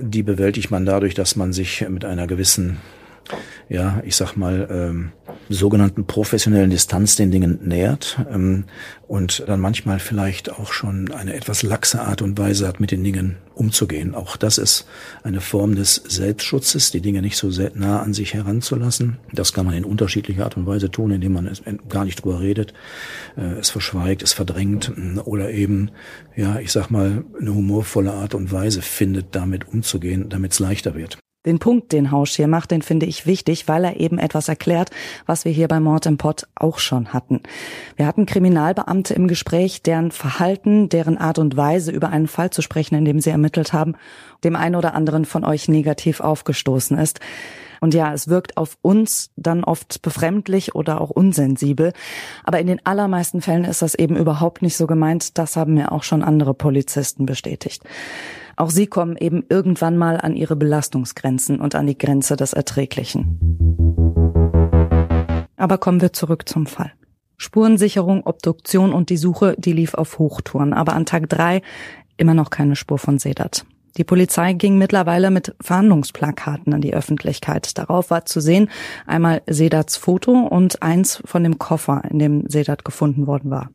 die 0.00 0.22
bewältigt 0.22 0.70
man 0.70 0.86
dadurch, 0.86 1.14
dass 1.14 1.36
man 1.36 1.52
sich 1.52 1.86
mit 1.88 2.04
einer 2.04 2.26
gewissen, 2.26 2.78
ja, 3.68 4.02
ich 4.04 4.16
sag 4.16 4.36
mal, 4.36 4.66
ähm, 4.70 5.12
sogenannten 5.50 6.06
professionellen 6.06 6.70
Distanz 6.70 7.16
den 7.16 7.30
Dingen 7.30 7.60
nähert 7.62 8.18
ähm, 8.30 8.64
und 9.06 9.44
dann 9.46 9.60
manchmal 9.60 9.98
vielleicht 9.98 10.50
auch 10.52 10.72
schon 10.72 11.10
eine 11.12 11.34
etwas 11.34 11.62
laxe 11.62 12.00
Art 12.00 12.22
und 12.22 12.38
Weise 12.38 12.66
hat, 12.66 12.80
mit 12.80 12.90
den 12.90 13.04
Dingen 13.04 13.36
umzugehen. 13.54 14.14
Auch 14.14 14.36
das 14.36 14.58
ist 14.58 14.86
eine 15.22 15.40
Form 15.40 15.74
des 15.74 15.96
Selbstschutzes, 15.96 16.90
die 16.90 17.00
Dinge 17.00 17.20
nicht 17.20 17.36
so 17.36 17.50
sehr 17.50 17.72
nah 17.74 18.00
an 18.00 18.14
sich 18.14 18.34
heranzulassen. 18.34 19.18
Das 19.32 19.52
kann 19.52 19.66
man 19.66 19.74
in 19.74 19.84
unterschiedlicher 19.84 20.44
Art 20.44 20.56
und 20.56 20.66
Weise 20.66 20.90
tun, 20.90 21.10
indem 21.10 21.32
man 21.32 21.46
es 21.46 21.62
gar 21.88 22.04
nicht 22.04 22.22
drüber 22.24 22.40
redet, 22.40 22.72
äh, 23.36 23.58
es 23.58 23.70
verschweigt, 23.70 24.22
es 24.22 24.32
verdrängt 24.32 24.92
mm, 24.96 25.18
oder 25.24 25.50
eben, 25.50 25.90
ja, 26.36 26.58
ich 26.58 26.72
sag 26.72 26.90
mal, 26.90 27.24
eine 27.38 27.54
humorvolle 27.54 28.12
Art 28.12 28.34
und 28.34 28.50
Weise 28.50 28.80
findet, 28.80 29.34
damit 29.34 29.68
umzugehen, 29.68 30.28
damit 30.28 30.52
es 30.52 30.58
leichter 30.58 30.94
wird. 30.94 31.18
Den 31.46 31.60
Punkt, 31.60 31.92
den 31.92 32.10
Hausch 32.10 32.34
hier 32.34 32.48
macht, 32.48 32.72
den 32.72 32.82
finde 32.82 33.06
ich 33.06 33.24
wichtig, 33.24 33.68
weil 33.68 33.84
er 33.84 34.00
eben 34.00 34.18
etwas 34.18 34.48
erklärt, 34.48 34.90
was 35.24 35.44
wir 35.44 35.52
hier 35.52 35.68
bei 35.68 35.78
Mord 35.78 36.06
im 36.06 36.18
Pott 36.18 36.48
auch 36.56 36.78
schon 36.80 37.12
hatten. 37.12 37.42
Wir 37.96 38.06
hatten 38.06 38.26
Kriminalbeamte 38.26 39.14
im 39.14 39.28
Gespräch, 39.28 39.82
deren 39.82 40.10
Verhalten, 40.10 40.88
deren 40.88 41.16
Art 41.16 41.38
und 41.38 41.56
Weise 41.56 41.92
über 41.92 42.08
einen 42.08 42.26
Fall 42.26 42.50
zu 42.50 42.60
sprechen, 42.60 42.96
in 42.96 43.04
dem 43.04 43.20
sie 43.20 43.30
ermittelt 43.30 43.72
haben, 43.72 43.94
dem 44.42 44.56
einen 44.56 44.74
oder 44.74 44.94
anderen 44.94 45.24
von 45.24 45.44
euch 45.44 45.68
negativ 45.68 46.20
aufgestoßen 46.20 46.98
ist. 46.98 47.20
Und 47.80 47.94
ja, 47.94 48.12
es 48.12 48.26
wirkt 48.26 48.56
auf 48.56 48.76
uns 48.82 49.30
dann 49.36 49.62
oft 49.62 50.02
befremdlich 50.02 50.74
oder 50.74 51.00
auch 51.00 51.10
unsensibel. 51.10 51.92
Aber 52.42 52.58
in 52.58 52.66
den 52.66 52.84
allermeisten 52.84 53.40
Fällen 53.40 53.64
ist 53.64 53.82
das 53.82 53.94
eben 53.94 54.16
überhaupt 54.16 54.62
nicht 54.62 54.76
so 54.76 54.88
gemeint. 54.88 55.38
Das 55.38 55.56
haben 55.56 55.74
mir 55.74 55.92
auch 55.92 56.02
schon 56.02 56.24
andere 56.24 56.54
Polizisten 56.54 57.26
bestätigt. 57.26 57.84
Auch 58.58 58.70
sie 58.70 58.88
kommen 58.88 59.16
eben 59.16 59.44
irgendwann 59.48 59.96
mal 59.96 60.20
an 60.20 60.34
ihre 60.34 60.56
Belastungsgrenzen 60.56 61.60
und 61.60 61.76
an 61.76 61.86
die 61.86 61.96
Grenze 61.96 62.34
des 62.34 62.54
Erträglichen. 62.54 63.38
Aber 65.56 65.78
kommen 65.78 66.00
wir 66.00 66.12
zurück 66.12 66.48
zum 66.48 66.66
Fall. 66.66 66.92
Spurensicherung, 67.36 68.26
Obduktion 68.26 68.92
und 68.92 69.10
die 69.10 69.16
Suche, 69.16 69.54
die 69.58 69.72
lief 69.72 69.94
auf 69.94 70.18
Hochtouren. 70.18 70.72
Aber 70.72 70.94
an 70.94 71.06
Tag 71.06 71.28
drei 71.28 71.62
immer 72.16 72.34
noch 72.34 72.50
keine 72.50 72.74
Spur 72.74 72.98
von 72.98 73.20
Sedat. 73.20 73.64
Die 73.96 74.02
Polizei 74.02 74.54
ging 74.54 74.76
mittlerweile 74.76 75.30
mit 75.30 75.54
Fahndungsplakaten 75.60 76.74
an 76.74 76.80
die 76.80 76.94
Öffentlichkeit. 76.94 77.78
Darauf 77.78 78.10
war 78.10 78.24
zu 78.24 78.40
sehen 78.40 78.70
einmal 79.06 79.42
Sedats 79.46 79.96
Foto 79.96 80.32
und 80.32 80.82
eins 80.82 81.22
von 81.24 81.44
dem 81.44 81.58
Koffer, 81.58 82.02
in 82.10 82.18
dem 82.18 82.48
Sedat 82.48 82.84
gefunden 82.84 83.28
worden 83.28 83.52
war 83.52 83.70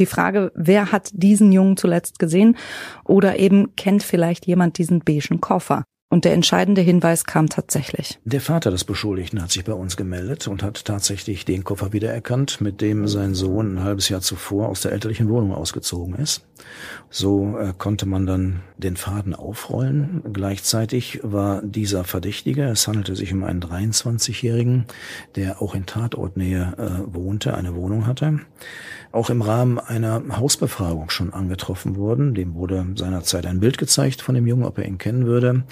die 0.00 0.06
Frage, 0.06 0.50
wer 0.54 0.90
hat 0.90 1.10
diesen 1.12 1.52
Jungen 1.52 1.76
zuletzt 1.76 2.18
gesehen 2.18 2.56
oder 3.04 3.38
eben 3.38 3.76
kennt 3.76 4.02
vielleicht 4.02 4.46
jemand 4.46 4.78
diesen 4.78 5.00
beigen 5.00 5.40
Koffer. 5.40 5.84
Und 6.12 6.24
der 6.24 6.32
entscheidende 6.32 6.80
Hinweis 6.80 7.24
kam 7.24 7.48
tatsächlich. 7.48 8.18
Der 8.24 8.40
Vater 8.40 8.72
des 8.72 8.82
Beschuldigten 8.82 9.40
hat 9.40 9.52
sich 9.52 9.64
bei 9.64 9.72
uns 9.72 9.96
gemeldet 9.96 10.48
und 10.48 10.60
hat 10.60 10.84
tatsächlich 10.84 11.44
den 11.44 11.62
Koffer 11.62 11.92
wiedererkannt, 11.92 12.60
mit 12.60 12.80
dem 12.80 13.06
sein 13.06 13.34
Sohn 13.34 13.76
ein 13.76 13.84
halbes 13.84 14.08
Jahr 14.08 14.20
zuvor 14.20 14.68
aus 14.70 14.80
der 14.80 14.90
elterlichen 14.90 15.28
Wohnung 15.28 15.54
ausgezogen 15.54 16.16
ist. 16.16 16.44
So 17.10 17.56
äh, 17.58 17.72
konnte 17.78 18.06
man 18.06 18.26
dann 18.26 18.60
den 18.76 18.96
Faden 18.96 19.36
aufrollen. 19.36 20.22
Gleichzeitig 20.32 21.20
war 21.22 21.62
dieser 21.62 22.02
Verdächtige, 22.02 22.64
es 22.64 22.88
handelte 22.88 23.14
sich 23.14 23.32
um 23.32 23.44
einen 23.44 23.60
23-Jährigen, 23.60 24.86
der 25.36 25.62
auch 25.62 25.76
in 25.76 25.86
Tatortnähe 25.86 26.74
äh, 26.76 27.14
wohnte, 27.14 27.54
eine 27.54 27.76
Wohnung 27.76 28.08
hatte, 28.08 28.40
auch 29.12 29.30
im 29.30 29.42
Rahmen 29.42 29.78
einer 29.78 30.22
Hausbefragung 30.36 31.10
schon 31.10 31.32
angetroffen 31.32 31.96
worden. 31.96 32.34
Dem 32.34 32.54
wurde 32.54 32.84
seinerzeit 32.96 33.46
ein 33.46 33.60
Bild 33.60 33.78
gezeigt 33.78 34.22
von 34.22 34.34
dem 34.34 34.46
Jungen, 34.46 34.64
ob 34.64 34.78
er 34.78 34.86
ihn 34.86 34.98
kennen 34.98 35.26
würde. 35.26 35.64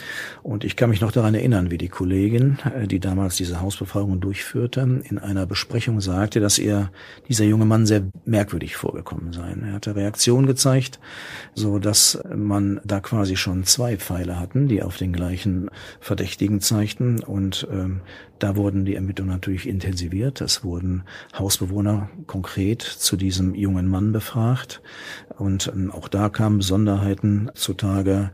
Und 0.43 0.65
ich 0.65 0.77
kann 0.77 0.91
mich 0.91 1.01
noch 1.01 1.13
daran 1.13 1.35
erinnern, 1.35 1.71
wie 1.71 1.79
die 1.79 1.89
Kollegin, 1.89 2.59
äh, 2.75 2.87
die 2.87 3.01
damals 3.01 3.37
diese 3.37 3.61
Hausbefragung 3.61 4.21
durchführte, 4.21 4.81
in 4.81 5.19
einer 5.19 5.47
Besprechung 5.47 6.01
sagte, 6.01 6.41
dass 6.41 6.59
ihr 6.59 6.91
dieser 7.29 7.45
junge 7.45 7.65
Mann 7.65 7.87
sehr 7.87 8.03
merkwürdig 8.25 8.77
vorgekommen 8.77 9.33
sei. 9.33 9.55
Er 9.63 9.73
hatte 9.73 9.97
Reaktion 9.97 10.47
gezeigt, 10.47 10.99
so 11.55 11.79
dass 11.79 12.19
man 12.35 12.81
da 12.85 13.01
quasi 13.01 13.37
schon 13.37 13.65
zwei 13.65 13.97
Pfeile 13.97 14.39
hatten, 14.39 14.69
die 14.69 14.83
auf 14.83 14.97
den 14.97 15.13
gleichen 15.13 15.71
Verdächtigen 16.01 16.61
zeigten. 16.61 17.21
Und 17.21 17.67
ähm, 17.73 18.01
da 18.39 18.57
wurden 18.57 18.85
die 18.85 18.95
Ermittlungen 18.95 19.33
natürlich 19.33 19.69
intensiviert. 19.69 20.41
Es 20.41 20.63
wurden 20.63 21.03
Hausbewohner 21.37 22.09
konkret 22.27 22.83
zu 22.83 23.17
diesem 23.17 23.55
jungen 23.55 23.89
Mann 23.89 24.13
befragt. 24.13 24.81
Und 25.37 25.71
ähm, 25.75 25.91
auch 25.91 26.09
da 26.09 26.29
kamen 26.29 26.59
Besonderheiten 26.59 27.51
zutage, 27.55 28.31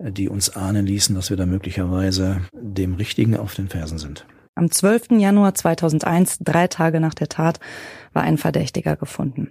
die 0.00 0.28
uns 0.28 0.50
ahnen 0.50 0.86
ließen, 0.86 1.14
dass 1.14 1.30
wir 1.30 1.36
da 1.36 1.46
möglicherweise 1.46 2.40
dem 2.52 2.94
Richtigen 2.94 3.36
auf 3.36 3.54
den 3.54 3.68
Fersen 3.68 3.98
sind. 3.98 4.26
Am 4.54 4.70
12. 4.70 5.12
Januar 5.12 5.54
2001, 5.54 6.38
drei 6.40 6.66
Tage 6.66 7.00
nach 7.00 7.14
der 7.14 7.28
Tat, 7.28 7.60
war 8.12 8.22
ein 8.22 8.38
Verdächtiger 8.38 8.96
gefunden. 8.96 9.50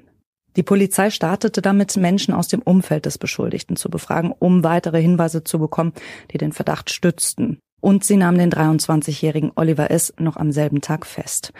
Die 0.55 0.63
Polizei 0.63 1.09
startete 1.09 1.61
damit, 1.61 1.95
Menschen 1.95 2.33
aus 2.33 2.47
dem 2.47 2.61
Umfeld 2.61 3.05
des 3.05 3.17
Beschuldigten 3.17 3.75
zu 3.75 3.89
befragen, 3.89 4.33
um 4.37 4.63
weitere 4.63 5.01
Hinweise 5.01 5.43
zu 5.43 5.59
bekommen, 5.59 5.93
die 6.31 6.37
den 6.37 6.51
Verdacht 6.51 6.89
stützten. 6.89 7.59
Und 7.81 8.03
sie 8.03 8.17
nahm 8.17 8.37
den 8.37 8.51
23-jährigen 8.51 9.51
Oliver 9.55 9.89
S. 9.89 10.13
noch 10.17 10.35
am 10.35 10.51
selben 10.51 10.81
Tag 10.81 11.05
fest. 11.05 11.53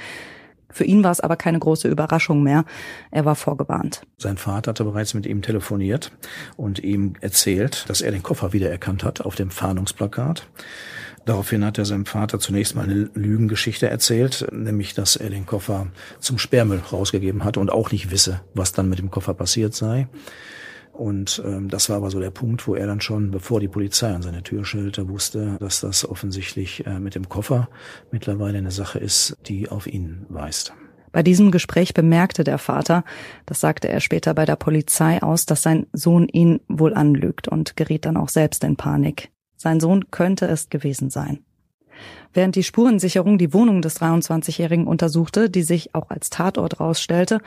Für 0.72 0.84
ihn 0.84 1.04
war 1.04 1.12
es 1.12 1.20
aber 1.20 1.36
keine 1.36 1.60
große 1.60 1.88
Überraschung 1.88 2.44
mehr. 2.44 2.66
Er 3.12 3.26
war 3.26 3.36
vorgewarnt. 3.36 4.02
Sein 4.18 4.38
Vater 4.38 4.70
hatte 4.70 4.84
bereits 4.84 5.14
mit 5.14 5.26
ihm 5.26 5.42
telefoniert 5.42 6.12
und 6.58 6.80
ihm 6.80 7.14
erzählt, 7.22 7.90
dass 7.90 8.02
er 8.02 8.12
den 8.12 8.24
Koffer 8.24 8.54
wiedererkannt 8.54 9.04
hat 9.04 9.22
auf 9.22 9.36
dem 9.36 9.52
Fahndungsplakat. 9.52 10.48
Daraufhin 11.26 11.66
hat 11.66 11.78
er 11.78 11.86
seinem 11.86 12.06
Vater 12.06 12.40
zunächst 12.40 12.76
mal 12.76 12.86
eine 12.86 13.10
Lügengeschichte 13.14 13.90
erzählt, 13.90 14.48
nämlich, 14.52 14.94
dass 14.94 15.16
er 15.16 15.30
den 15.30 15.46
Koffer 15.46 15.88
zum 16.20 16.38
Sperrmüll 16.38 16.82
rausgegeben 16.92 17.44
hatte 17.44 17.60
und 17.60 17.72
auch 17.72 17.92
nicht 17.92 18.10
wisse, 18.10 18.42
was 18.54 18.72
dann 18.72 18.90
mit 18.90 19.00
dem 19.00 19.12
Koffer 19.12 19.34
passiert 19.34 19.76
sei. 19.76 20.08
Und 21.00 21.42
ähm, 21.46 21.70
das 21.70 21.90
war 21.90 21.96
aber 21.96 22.12
so 22.12 22.20
der 22.20 22.30
Punkt, 22.30 22.68
wo 22.68 22.76
er 22.76 22.86
dann 22.86 23.00
schon, 23.00 23.32
bevor 23.32 23.62
die 23.62 23.70
Polizei 23.70 24.14
an 24.14 24.22
seine 24.22 24.44
Tür 24.44 24.66
schellte, 24.66 25.08
wusste, 25.08 25.56
dass 25.62 25.80
das 25.80 26.08
offensichtlich 26.08 26.86
äh, 26.86 27.00
mit 27.00 27.16
dem 27.16 27.30
Koffer 27.30 27.70
mittlerweile 28.12 28.58
eine 28.58 28.72
Sache 28.72 29.00
ist, 29.00 29.38
die 29.48 29.70
auf 29.70 29.88
ihn 29.88 30.26
weist. 30.28 30.74
Bei 31.14 31.24
diesem 31.24 31.52
Gespräch 31.52 31.94
bemerkte 31.94 32.44
der 32.44 32.58
Vater, 32.58 33.06
das 33.46 33.62
sagte 33.62 33.88
er 33.88 34.02
später 34.02 34.34
bei 34.34 34.46
der 34.46 34.58
Polizei 34.58 35.24
aus, 35.24 35.46
dass 35.46 35.64
sein 35.64 35.88
Sohn 35.94 36.28
ihn 36.28 36.60
wohl 36.68 36.94
anlügt 36.94 37.48
und 37.48 37.78
geriet 37.78 38.06
dann 38.06 38.18
auch 38.18 38.30
selbst 38.30 38.66
in 38.66 38.76
Panik. 38.76 39.32
Sein 39.56 39.80
Sohn 39.80 40.12
könnte 40.12 40.48
es 40.48 40.68
gewesen 40.68 41.10
sein. 41.10 41.40
Während 42.34 42.58
die 42.58 42.64
Spurensicherung 42.64 43.38
die 43.38 43.54
Wohnung 43.54 43.82
des 43.82 44.02
23-Jährigen 44.02 44.86
untersuchte, 44.86 45.50
die 45.50 45.64
sich 45.64 45.96
auch 45.96 46.10
als 46.10 46.30
Tatort 46.30 46.82
rausstellte, 46.82 47.40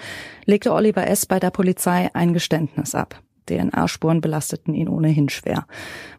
legte 0.47 0.73
Oliver 0.73 1.07
S. 1.07 1.27
bei 1.27 1.39
der 1.39 1.51
Polizei 1.51 2.09
ein 2.15 2.33
Geständnis 2.33 2.95
ab. 2.95 3.23
DNA-Spuren 3.47 4.21
belasteten 4.21 4.75
ihn 4.75 4.89
ohnehin 4.89 5.29
schwer. 5.29 5.67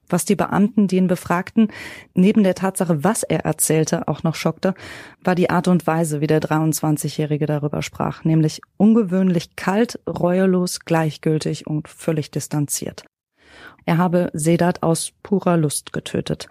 Was 0.10 0.26
die 0.26 0.36
Beamten, 0.36 0.88
die 0.88 0.98
ihn 0.98 1.08
befragten, 1.08 1.70
neben 2.14 2.44
der 2.44 2.56
Tatsache, 2.56 3.04
was 3.04 3.24
er 3.24 3.46
erzählte, 3.46 4.08
auch 4.08 4.24
noch 4.24 4.36
schockte, 4.36 4.76
war 5.24 5.36
die 5.36 5.50
Art 5.50 5.68
und 5.68 5.88
Weise, 5.88 6.22
wie 6.22 6.28
der 6.28 6.42
23-Jährige 6.42 7.46
darüber 7.46 7.82
sprach, 7.82 8.24
nämlich 8.24 8.62
ungewöhnlich 8.78 9.56
kalt, 9.56 10.00
reuelos, 10.08 10.82
gleichgültig 10.82 11.68
und 11.68 11.88
völlig 11.88 12.32
distanziert. 12.32 13.06
Er 13.86 13.98
habe 13.98 14.30
Sedat 14.34 14.84
aus 14.84 15.14
purer 15.24 15.58
Lust 15.58 15.94
getötet. 15.94 16.48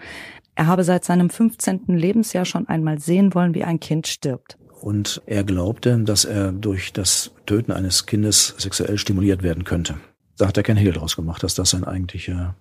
Er 0.55 0.67
habe 0.67 0.85
seit 0.85 1.05
seinem 1.05 1.31
15. 1.31 1.85
Lebensjahr 1.87 2.45
schon 2.45 2.69
einmal 2.69 2.99
sehen 2.99 3.35
wollen, 3.35 3.55
wie 3.55 3.65
ein 3.65 3.81
Kind 3.81 4.07
stirbt. 4.07 4.59
Und 4.81 5.23
er 5.27 5.45
glaubte, 5.45 5.97
dass 6.01 6.25
er 6.25 6.53
durch 6.53 6.93
das 6.93 7.31
Töten 7.47 7.73
eines 7.73 8.07
Kindes 8.07 8.55
sexuell 8.59 8.99
stimuliert 8.99 9.43
werden 9.43 9.65
könnte 9.65 9.95
da 10.43 10.49
hat 10.49 10.57
er 10.57 10.65
kein 10.65 10.77
Hehl 10.77 10.93
draus 10.93 11.15
gemacht, 11.15 11.45
dass 11.45 11.55
das 11.55 11.71
sein 11.71 11.85
eigentlicher 11.85 12.57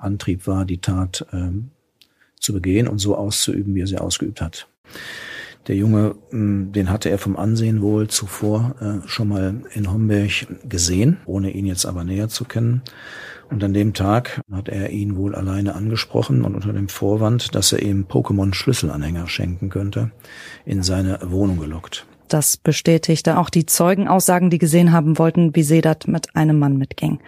Antrieb 0.00 0.48
war, 0.48 0.64
die 0.64 0.78
Tat 0.78 1.24
ähm, 1.32 1.70
zu 2.40 2.52
begehen 2.52 2.88
und 2.88 2.98
so 2.98 3.16
auszuüben, 3.16 3.72
wie 3.76 3.82
er 3.82 3.86
sie 3.86 3.98
ausgeübt 3.98 4.40
hat. 4.40 4.66
Der 5.68 5.76
Junge, 5.76 6.16
hm, 6.30 6.72
den 6.72 6.90
hatte 6.90 7.08
er 7.08 7.18
vom 7.18 7.36
Ansehen 7.36 7.82
wohl 7.82 8.08
zuvor 8.08 8.74
äh, 8.80 9.08
schon 9.08 9.28
mal 9.28 9.62
in 9.74 9.92
Homberg 9.92 10.48
gesehen, 10.68 11.18
ohne 11.24 11.52
ihn 11.52 11.66
jetzt 11.66 11.86
aber 11.86 12.02
näher 12.02 12.28
zu 12.28 12.44
kennen. 12.44 12.82
Und 13.48 13.62
an 13.62 13.74
dem 13.74 13.94
Tag 13.94 14.40
hat 14.50 14.68
er 14.68 14.90
ihn 14.90 15.14
wohl 15.14 15.36
alleine 15.36 15.76
angesprochen 15.76 16.42
und 16.42 16.56
unter 16.56 16.72
dem 16.72 16.88
Vorwand, 16.88 17.54
dass 17.54 17.70
er 17.70 17.80
ihm 17.80 18.06
Pokémon-Schlüsselanhänger 18.08 19.28
schenken 19.28 19.70
könnte, 19.70 20.10
in 20.64 20.82
seine 20.82 21.20
Wohnung 21.22 21.60
gelockt. 21.60 22.06
Das 22.30 22.56
bestätigte 22.56 23.38
auch 23.38 23.50
die 23.50 23.66
Zeugenaussagen, 23.66 24.50
die 24.50 24.58
gesehen 24.58 24.92
haben 24.92 25.18
wollten, 25.18 25.56
wie 25.56 25.64
Sedat 25.64 26.06
mit 26.06 26.36
einem 26.36 26.60
Mann 26.60 26.76
mitging. 26.76 27.18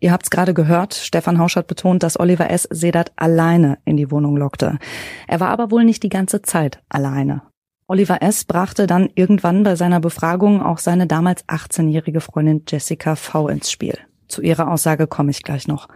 Ihr 0.00 0.12
habt's 0.12 0.28
gerade 0.28 0.52
gehört, 0.52 0.94
Stefan 0.94 1.38
Hausch 1.38 1.56
hat 1.56 1.66
betont, 1.66 2.02
dass 2.02 2.20
Oliver 2.20 2.50
S. 2.50 2.68
Sedat 2.70 3.10
alleine 3.16 3.78
in 3.86 3.96
die 3.96 4.10
Wohnung 4.10 4.36
lockte. 4.36 4.78
Er 5.26 5.40
war 5.40 5.48
aber 5.48 5.70
wohl 5.70 5.82
nicht 5.82 6.02
die 6.02 6.10
ganze 6.10 6.42
Zeit 6.42 6.82
alleine. 6.90 7.42
Oliver 7.86 8.20
S. 8.20 8.44
brachte 8.44 8.86
dann 8.86 9.08
irgendwann 9.14 9.62
bei 9.62 9.74
seiner 9.74 9.98
Befragung 9.98 10.62
auch 10.62 10.76
seine 10.76 11.06
damals 11.06 11.48
18-jährige 11.48 12.20
Freundin 12.20 12.64
Jessica 12.68 13.16
V. 13.16 13.48
ins 13.48 13.70
Spiel. 13.70 13.98
Zu 14.28 14.42
ihrer 14.42 14.70
Aussage 14.70 15.06
komme 15.06 15.30
ich 15.30 15.42
gleich 15.42 15.66
noch. 15.66 15.88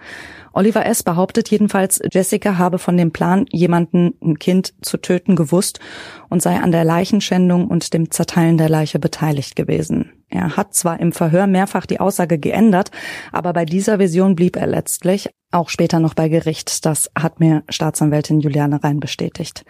Oliver 0.54 0.84
S. 0.84 1.02
behauptet 1.02 1.50
jedenfalls, 1.50 2.00
Jessica 2.10 2.58
habe 2.58 2.78
von 2.78 2.96
dem 2.96 3.12
Plan, 3.12 3.46
jemanden, 3.50 4.14
ein 4.22 4.38
Kind 4.38 4.74
zu 4.82 4.96
töten, 4.98 5.36
gewusst 5.36 5.80
und 6.28 6.42
sei 6.42 6.60
an 6.60 6.72
der 6.72 6.84
Leichenschändung 6.84 7.68
und 7.68 7.94
dem 7.94 8.10
Zerteilen 8.10 8.58
der 8.58 8.68
Leiche 8.68 8.98
beteiligt 8.98 9.56
gewesen. 9.56 10.12
Er 10.28 10.56
hat 10.56 10.74
zwar 10.74 10.98
im 10.98 11.12
Verhör 11.12 11.46
mehrfach 11.46 11.86
die 11.86 12.00
Aussage 12.00 12.38
geändert, 12.38 12.90
aber 13.32 13.52
bei 13.52 13.66
dieser 13.66 13.98
Version 13.98 14.34
blieb 14.34 14.56
er 14.56 14.66
letztlich, 14.66 15.28
auch 15.50 15.68
später 15.68 16.00
noch 16.00 16.14
bei 16.14 16.28
Gericht. 16.28 16.86
Das 16.86 17.10
hat 17.14 17.38
mir 17.38 17.62
Staatsanwältin 17.68 18.40
Juliane 18.40 18.82
Rhein 18.82 19.00
bestätigt. 19.00 19.64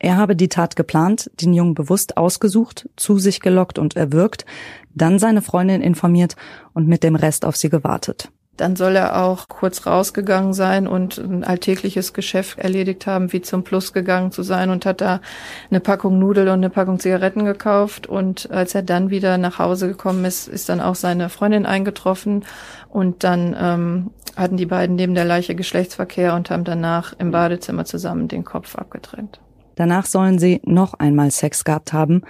Er 0.00 0.16
habe 0.16 0.36
die 0.36 0.48
Tat 0.48 0.76
geplant, 0.76 1.30
den 1.40 1.54
Jungen 1.54 1.74
bewusst 1.74 2.16
ausgesucht, 2.16 2.88
zu 2.96 3.18
sich 3.18 3.40
gelockt 3.40 3.78
und 3.78 3.96
erwürgt, 3.96 4.44
dann 4.94 5.18
seine 5.18 5.42
Freundin 5.42 5.80
informiert 5.80 6.36
und 6.72 6.86
mit 6.86 7.02
dem 7.02 7.16
Rest 7.16 7.44
auf 7.44 7.56
sie 7.56 7.70
gewartet. 7.70 8.30
Dann 8.56 8.76
soll 8.76 8.94
er 8.94 9.24
auch 9.24 9.48
kurz 9.48 9.84
rausgegangen 9.84 10.52
sein 10.52 10.86
und 10.86 11.18
ein 11.18 11.42
alltägliches 11.42 12.12
Geschäft 12.12 12.58
erledigt 12.58 13.04
haben, 13.06 13.32
wie 13.32 13.42
zum 13.42 13.64
Plus 13.64 13.92
gegangen 13.92 14.30
zu 14.30 14.44
sein 14.44 14.70
und 14.70 14.86
hat 14.86 15.00
da 15.00 15.20
eine 15.70 15.80
Packung 15.80 16.20
Nudeln 16.20 16.46
und 16.46 16.54
eine 16.54 16.70
Packung 16.70 17.00
Zigaretten 17.00 17.44
gekauft. 17.44 18.06
Und 18.06 18.48
als 18.52 18.76
er 18.76 18.82
dann 18.82 19.10
wieder 19.10 19.38
nach 19.38 19.58
Hause 19.58 19.88
gekommen 19.88 20.24
ist, 20.24 20.46
ist 20.46 20.68
dann 20.68 20.80
auch 20.80 20.94
seine 20.94 21.30
Freundin 21.30 21.66
eingetroffen 21.66 22.44
und 22.88 23.24
dann 23.24 23.56
ähm, 23.58 24.10
hatten 24.36 24.56
die 24.56 24.66
beiden 24.66 24.94
neben 24.94 25.14
der 25.14 25.24
Leiche 25.24 25.56
Geschlechtsverkehr 25.56 26.34
und 26.34 26.50
haben 26.50 26.64
danach 26.64 27.12
im 27.18 27.32
Badezimmer 27.32 27.84
zusammen 27.84 28.28
den 28.28 28.44
Kopf 28.44 28.76
abgetrennt. 28.76 29.40
Danach 29.74 30.06
sollen 30.06 30.38
sie 30.38 30.60
noch 30.64 30.94
einmal 30.94 31.32
Sex 31.32 31.64
gehabt 31.64 31.92
haben, 31.92 32.22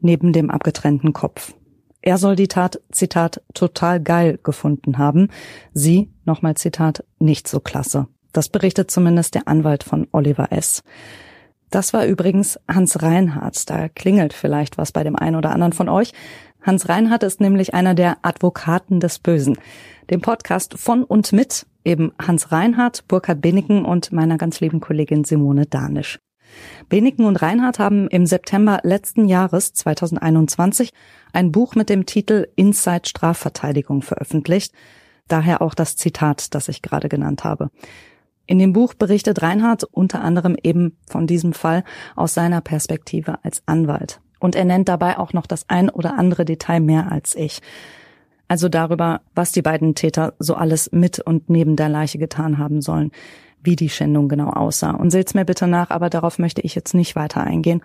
neben 0.00 0.32
dem 0.32 0.50
abgetrennten 0.50 1.12
Kopf. 1.12 1.54
Er 2.02 2.18
soll 2.18 2.36
die 2.36 2.48
Tat, 2.48 2.80
Zitat, 2.90 3.42
total 3.52 4.00
geil 4.00 4.38
gefunden 4.42 4.98
haben. 4.98 5.28
Sie, 5.74 6.10
nochmal 6.24 6.56
Zitat, 6.56 7.04
nicht 7.18 7.46
so 7.46 7.60
klasse. 7.60 8.08
Das 8.32 8.48
berichtet 8.48 8.90
zumindest 8.90 9.34
der 9.34 9.48
Anwalt 9.48 9.84
von 9.84 10.06
Oliver 10.12 10.52
S. 10.52 10.82
Das 11.70 11.92
war 11.92 12.06
übrigens 12.06 12.58
Hans 12.68 13.02
Reinhardt. 13.02 13.68
Da 13.68 13.88
klingelt 13.88 14.32
vielleicht 14.32 14.78
was 14.78 14.92
bei 14.92 15.04
dem 15.04 15.16
einen 15.16 15.36
oder 15.36 15.50
anderen 15.50 15.72
von 15.72 15.88
euch. 15.88 16.12
Hans 16.62 16.88
Reinhardt 16.88 17.22
ist 17.22 17.40
nämlich 17.40 17.74
einer 17.74 17.94
der 17.94 18.18
Advokaten 18.22 19.00
des 19.00 19.18
Bösen. 19.18 19.58
Dem 20.10 20.20
Podcast 20.20 20.78
von 20.78 21.04
und 21.04 21.32
mit 21.32 21.66
eben 21.84 22.12
Hans 22.20 22.52
Reinhardt, 22.52 23.06
Burkhard 23.08 23.40
Benneken 23.40 23.84
und 23.84 24.12
meiner 24.12 24.36
ganz 24.36 24.60
lieben 24.60 24.80
Kollegin 24.80 25.24
Simone 25.24 25.66
Danisch. 25.66 26.18
Beniken 26.88 27.24
und 27.24 27.36
Reinhardt 27.36 27.78
haben 27.78 28.08
im 28.08 28.26
September 28.26 28.80
letzten 28.82 29.28
Jahres 29.28 29.72
2021 29.72 30.92
ein 31.32 31.52
Buch 31.52 31.74
mit 31.74 31.88
dem 31.88 32.06
Titel 32.06 32.48
Inside 32.56 33.08
Strafverteidigung 33.08 34.02
veröffentlicht. 34.02 34.72
Daher 35.28 35.62
auch 35.62 35.74
das 35.74 35.96
Zitat, 35.96 36.54
das 36.54 36.68
ich 36.68 36.82
gerade 36.82 37.08
genannt 37.08 37.44
habe. 37.44 37.70
In 38.46 38.58
dem 38.58 38.72
Buch 38.72 38.94
berichtet 38.94 39.42
Reinhard 39.42 39.84
unter 39.84 40.22
anderem 40.22 40.56
eben 40.60 40.96
von 41.08 41.28
diesem 41.28 41.52
Fall 41.52 41.84
aus 42.16 42.34
seiner 42.34 42.60
Perspektive 42.60 43.38
als 43.44 43.62
Anwalt. 43.66 44.20
Und 44.40 44.56
er 44.56 44.64
nennt 44.64 44.88
dabei 44.88 45.18
auch 45.18 45.32
noch 45.32 45.46
das 45.46 45.68
ein 45.68 45.88
oder 45.88 46.18
andere 46.18 46.44
Detail 46.44 46.80
mehr 46.80 47.12
als 47.12 47.36
ich. 47.36 47.60
Also 48.48 48.68
darüber, 48.68 49.20
was 49.36 49.52
die 49.52 49.62
beiden 49.62 49.94
Täter 49.94 50.34
so 50.40 50.56
alles 50.56 50.90
mit 50.90 51.20
und 51.20 51.48
neben 51.48 51.76
der 51.76 51.88
Leiche 51.88 52.18
getan 52.18 52.58
haben 52.58 52.82
sollen, 52.82 53.12
wie 53.62 53.76
die 53.76 53.88
Schändung 53.88 54.28
genau 54.28 54.50
aussah. 54.50 54.92
Und 54.92 55.10
seht's 55.10 55.34
mir 55.34 55.44
bitte 55.44 55.66
nach, 55.66 55.90
aber 55.90 56.10
darauf 56.10 56.38
möchte 56.38 56.62
ich 56.62 56.74
jetzt 56.74 56.94
nicht 56.94 57.16
weiter 57.16 57.42
eingehen. 57.42 57.82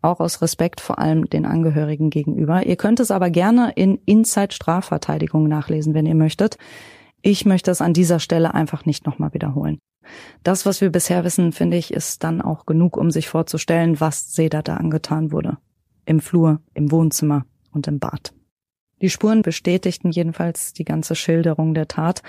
Auch 0.00 0.20
aus 0.20 0.42
Respekt 0.42 0.80
vor 0.80 0.98
allem 0.98 1.28
den 1.28 1.44
Angehörigen 1.44 2.10
gegenüber. 2.10 2.64
Ihr 2.64 2.76
könnt 2.76 3.00
es 3.00 3.10
aber 3.10 3.30
gerne 3.30 3.72
in 3.74 3.98
Inside 4.06 4.54
Strafverteidigung 4.54 5.48
nachlesen, 5.48 5.94
wenn 5.94 6.06
ihr 6.06 6.14
möchtet. 6.14 6.56
Ich 7.20 7.44
möchte 7.44 7.70
es 7.70 7.80
an 7.80 7.94
dieser 7.94 8.20
Stelle 8.20 8.54
einfach 8.54 8.84
nicht 8.84 9.06
nochmal 9.06 9.34
wiederholen. 9.34 9.78
Das, 10.42 10.64
was 10.66 10.80
wir 10.80 10.90
bisher 10.90 11.24
wissen, 11.24 11.52
finde 11.52 11.76
ich, 11.76 11.92
ist 11.92 12.24
dann 12.24 12.40
auch 12.40 12.64
genug, 12.64 12.96
um 12.96 13.10
sich 13.10 13.28
vorzustellen, 13.28 14.00
was 14.00 14.34
Seda 14.34 14.62
da 14.62 14.76
angetan 14.76 15.32
wurde. 15.32 15.58
Im 16.06 16.20
Flur, 16.20 16.60
im 16.74 16.90
Wohnzimmer 16.90 17.44
und 17.72 17.86
im 17.88 17.98
Bad. 17.98 18.32
Die 19.00 19.10
Spuren 19.10 19.42
bestätigten 19.42 20.10
jedenfalls 20.10 20.72
die 20.72 20.84
ganze 20.84 21.14
Schilderung 21.14 21.74
der 21.74 21.86
Tat. 21.86 22.22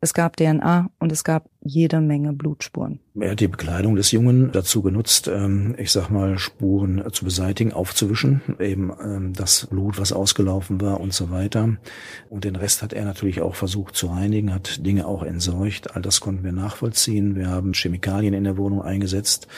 Es 0.00 0.14
gab 0.14 0.36
DNA 0.36 0.90
und 1.00 1.10
es 1.10 1.24
gab 1.24 1.48
jede 1.60 2.00
Menge 2.00 2.32
Blutspuren. 2.32 3.00
Er 3.20 3.32
hat 3.32 3.40
die 3.40 3.48
Bekleidung 3.48 3.96
des 3.96 4.12
Jungen 4.12 4.52
dazu 4.52 4.80
genutzt, 4.80 5.26
ähm, 5.28 5.74
ich 5.76 5.90
sag 5.90 6.08
mal, 6.08 6.38
Spuren 6.38 7.02
zu 7.12 7.24
beseitigen, 7.24 7.72
aufzuwischen, 7.72 8.40
eben 8.60 8.92
ähm, 9.02 9.32
das 9.32 9.66
Blut, 9.66 9.98
was 9.98 10.12
ausgelaufen 10.12 10.80
war 10.80 11.00
und 11.00 11.12
so 11.12 11.30
weiter. 11.30 11.76
Und 12.30 12.44
den 12.44 12.54
Rest 12.54 12.82
hat 12.82 12.92
er 12.92 13.04
natürlich 13.04 13.40
auch 13.42 13.56
versucht 13.56 13.96
zu 13.96 14.06
reinigen, 14.06 14.54
hat 14.54 14.86
Dinge 14.86 15.06
auch 15.06 15.24
entsorgt. 15.24 15.96
All 15.96 16.02
das 16.02 16.20
konnten 16.20 16.44
wir 16.44 16.52
nachvollziehen. 16.52 17.34
Wir 17.34 17.48
haben 17.48 17.74
Chemikalien 17.74 18.34
in 18.34 18.44
der 18.44 18.56
Wohnung 18.56 18.82
eingesetzt, 18.82 19.48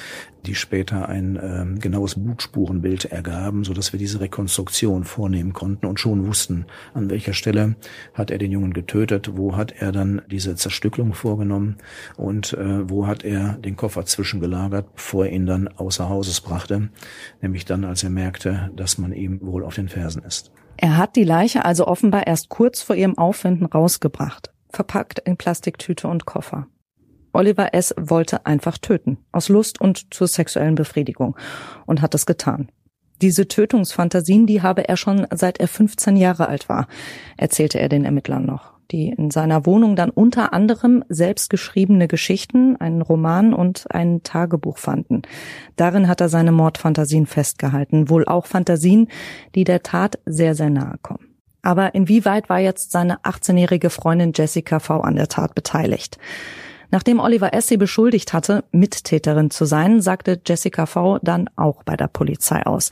die 0.46 0.54
später 0.54 1.08
ein 1.08 1.38
ähm, 1.42 1.78
genaues 1.80 2.14
Blutspurenbild 2.14 3.06
ergaben, 3.06 3.64
so 3.64 3.74
dass 3.74 3.92
wir 3.92 3.98
diese 3.98 4.20
Rekonstruktion 4.20 5.04
vornehmen 5.04 5.52
konnten 5.52 5.84
und 5.84 6.00
schon 6.00 6.26
wussten, 6.26 6.64
an 6.94 7.10
welcher 7.10 7.34
Stelle 7.34 7.76
hat 8.14 8.30
er 8.30 8.38
den 8.38 8.52
Jungen 8.52 8.72
getötet, 8.72 9.36
wo 9.36 9.56
hat 9.56 9.72
er 9.72 9.92
dann 9.92 10.22
diese 10.30 10.54
Zerstückelung 10.54 11.12
vorgenommen 11.12 11.76
und 12.16 12.54
äh, 12.54 12.88
wo 12.88 13.06
hat 13.06 13.24
er 13.24 13.54
den 13.54 13.76
Koffer 13.76 14.06
zwischengelagert, 14.06 14.94
bevor 14.94 15.26
er 15.26 15.32
ihn 15.32 15.46
dann 15.46 15.68
außer 15.68 16.08
Hauses 16.08 16.40
brachte, 16.40 16.88
nämlich 17.42 17.64
dann, 17.64 17.84
als 17.84 18.02
er 18.02 18.10
merkte, 18.10 18.70
dass 18.74 18.98
man 18.98 19.12
ihm 19.12 19.40
wohl 19.42 19.64
auf 19.64 19.74
den 19.74 19.88
Fersen 19.88 20.22
ist. 20.22 20.52
Er 20.76 20.96
hat 20.96 21.16
die 21.16 21.24
Leiche 21.24 21.64
also 21.64 21.86
offenbar 21.86 22.26
erst 22.26 22.48
kurz 22.48 22.80
vor 22.80 22.96
ihrem 22.96 23.18
Auffinden 23.18 23.66
rausgebracht, 23.66 24.52
verpackt 24.70 25.18
in 25.18 25.36
Plastiktüte 25.36 26.08
und 26.08 26.24
Koffer. 26.24 26.66
Oliver 27.32 27.74
S. 27.74 27.94
wollte 27.98 28.46
einfach 28.46 28.78
töten, 28.78 29.18
aus 29.30 29.48
Lust 29.48 29.80
und 29.80 30.12
zur 30.12 30.26
sexuellen 30.26 30.74
Befriedigung, 30.74 31.36
und 31.86 32.00
hat 32.00 32.14
es 32.14 32.26
getan. 32.26 32.72
Diese 33.20 33.46
Tötungsfantasien, 33.46 34.46
die 34.46 34.62
habe 34.62 34.88
er 34.88 34.96
schon 34.96 35.26
seit 35.30 35.60
er 35.60 35.68
15 35.68 36.16
Jahre 36.16 36.48
alt 36.48 36.68
war, 36.68 36.88
erzählte 37.36 37.78
er 37.78 37.90
den 37.90 38.06
Ermittlern 38.06 38.46
noch 38.46 38.79
die 38.90 39.08
in 39.08 39.30
seiner 39.30 39.66
Wohnung 39.66 39.96
dann 39.96 40.10
unter 40.10 40.52
anderem 40.52 41.04
selbstgeschriebene 41.08 42.08
Geschichten, 42.08 42.76
einen 42.76 43.02
Roman 43.02 43.54
und 43.54 43.86
ein 43.90 44.22
Tagebuch 44.22 44.78
fanden. 44.78 45.22
Darin 45.76 46.08
hat 46.08 46.20
er 46.20 46.28
seine 46.28 46.52
Mordfantasien 46.52 47.26
festgehalten, 47.26 48.10
wohl 48.10 48.24
auch 48.26 48.46
Fantasien, 48.46 49.08
die 49.54 49.64
der 49.64 49.82
Tat 49.82 50.18
sehr, 50.26 50.54
sehr 50.54 50.70
nahe 50.70 50.96
kommen. 51.02 51.30
Aber 51.62 51.94
inwieweit 51.94 52.48
war 52.48 52.58
jetzt 52.58 52.90
seine 52.90 53.18
18-jährige 53.18 53.90
Freundin 53.90 54.32
Jessica 54.34 54.78
V. 54.78 55.00
an 55.00 55.16
der 55.16 55.28
Tat 55.28 55.54
beteiligt? 55.54 56.18
Nachdem 56.90 57.20
Oliver 57.20 57.54
S. 57.54 57.68
sie 57.68 57.76
beschuldigt 57.76 58.32
hatte, 58.32 58.64
Mittäterin 58.72 59.50
zu 59.50 59.64
sein, 59.64 60.00
sagte 60.00 60.40
Jessica 60.44 60.86
V. 60.86 61.18
dann 61.22 61.48
auch 61.54 61.84
bei 61.84 61.96
der 61.96 62.08
Polizei 62.08 62.64
aus. 62.66 62.90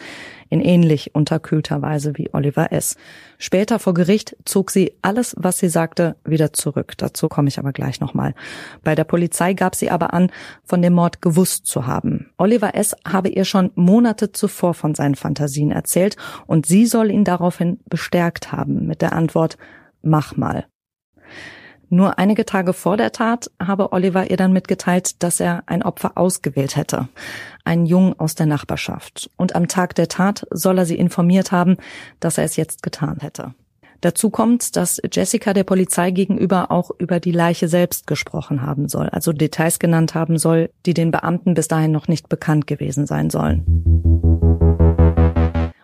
In 0.50 0.60
ähnlich 0.60 1.14
unterkühlter 1.14 1.82
Weise 1.82 2.16
wie 2.16 2.30
Oliver 2.32 2.72
S. 2.72 2.96
Später 3.38 3.78
vor 3.78 3.94
Gericht 3.94 4.36
zog 4.44 4.70
sie 4.70 4.94
alles, 5.02 5.34
was 5.38 5.58
sie 5.58 5.68
sagte, 5.68 6.16
wieder 6.24 6.52
zurück. 6.52 6.94
Dazu 6.96 7.28
komme 7.28 7.48
ich 7.48 7.58
aber 7.58 7.72
gleich 7.72 8.00
nochmal. 8.00 8.34
Bei 8.82 8.94
der 8.94 9.04
Polizei 9.04 9.54
gab 9.54 9.74
sie 9.74 9.90
aber 9.90 10.14
an, 10.14 10.30
von 10.64 10.82
dem 10.82 10.94
Mord 10.94 11.22
gewusst 11.22 11.66
zu 11.66 11.86
haben. 11.86 12.30
Oliver 12.38 12.74
S. 12.74 12.96
habe 13.06 13.28
ihr 13.28 13.44
schon 13.44 13.70
Monate 13.74 14.32
zuvor 14.32 14.74
von 14.74 14.94
seinen 14.94 15.14
Fantasien 15.14 15.70
erzählt 15.70 16.16
und 16.46 16.66
sie 16.66 16.86
soll 16.86 17.10
ihn 17.10 17.24
daraufhin 17.24 17.80
bestärkt 17.88 18.52
haben 18.52 18.86
mit 18.86 19.02
der 19.02 19.12
Antwort, 19.12 19.58
mach 20.02 20.36
mal. 20.36 20.66
Nur 21.90 22.18
einige 22.18 22.44
Tage 22.44 22.72
vor 22.74 22.96
der 22.96 23.12
Tat 23.12 23.50
habe 23.60 23.92
Oliver 23.92 24.30
ihr 24.30 24.36
dann 24.36 24.52
mitgeteilt, 24.52 25.22
dass 25.22 25.40
er 25.40 25.62
ein 25.66 25.82
Opfer 25.82 26.12
ausgewählt 26.16 26.76
hätte. 26.76 27.08
Einen 27.64 27.86
Jungen 27.86 28.18
aus 28.18 28.34
der 28.34 28.46
Nachbarschaft. 28.46 29.30
Und 29.36 29.54
am 29.54 29.68
Tag 29.68 29.94
der 29.94 30.08
Tat 30.08 30.46
soll 30.50 30.78
er 30.78 30.86
sie 30.86 30.98
informiert 30.98 31.50
haben, 31.50 31.76
dass 32.20 32.38
er 32.38 32.44
es 32.44 32.56
jetzt 32.56 32.82
getan 32.82 33.18
hätte. 33.20 33.54
Dazu 34.00 34.30
kommt, 34.30 34.76
dass 34.76 35.00
Jessica 35.10 35.52
der 35.52 35.64
Polizei 35.64 36.12
gegenüber 36.12 36.70
auch 36.70 36.90
über 36.98 37.18
die 37.18 37.32
Leiche 37.32 37.66
selbst 37.66 38.06
gesprochen 38.06 38.62
haben 38.62 38.88
soll, 38.88 39.08
also 39.08 39.32
Details 39.32 39.80
genannt 39.80 40.14
haben 40.14 40.38
soll, 40.38 40.70
die 40.86 40.94
den 40.94 41.10
Beamten 41.10 41.54
bis 41.54 41.66
dahin 41.66 41.90
noch 41.90 42.06
nicht 42.06 42.28
bekannt 42.28 42.68
gewesen 42.68 43.06
sein 43.06 43.28
sollen. 43.28 44.17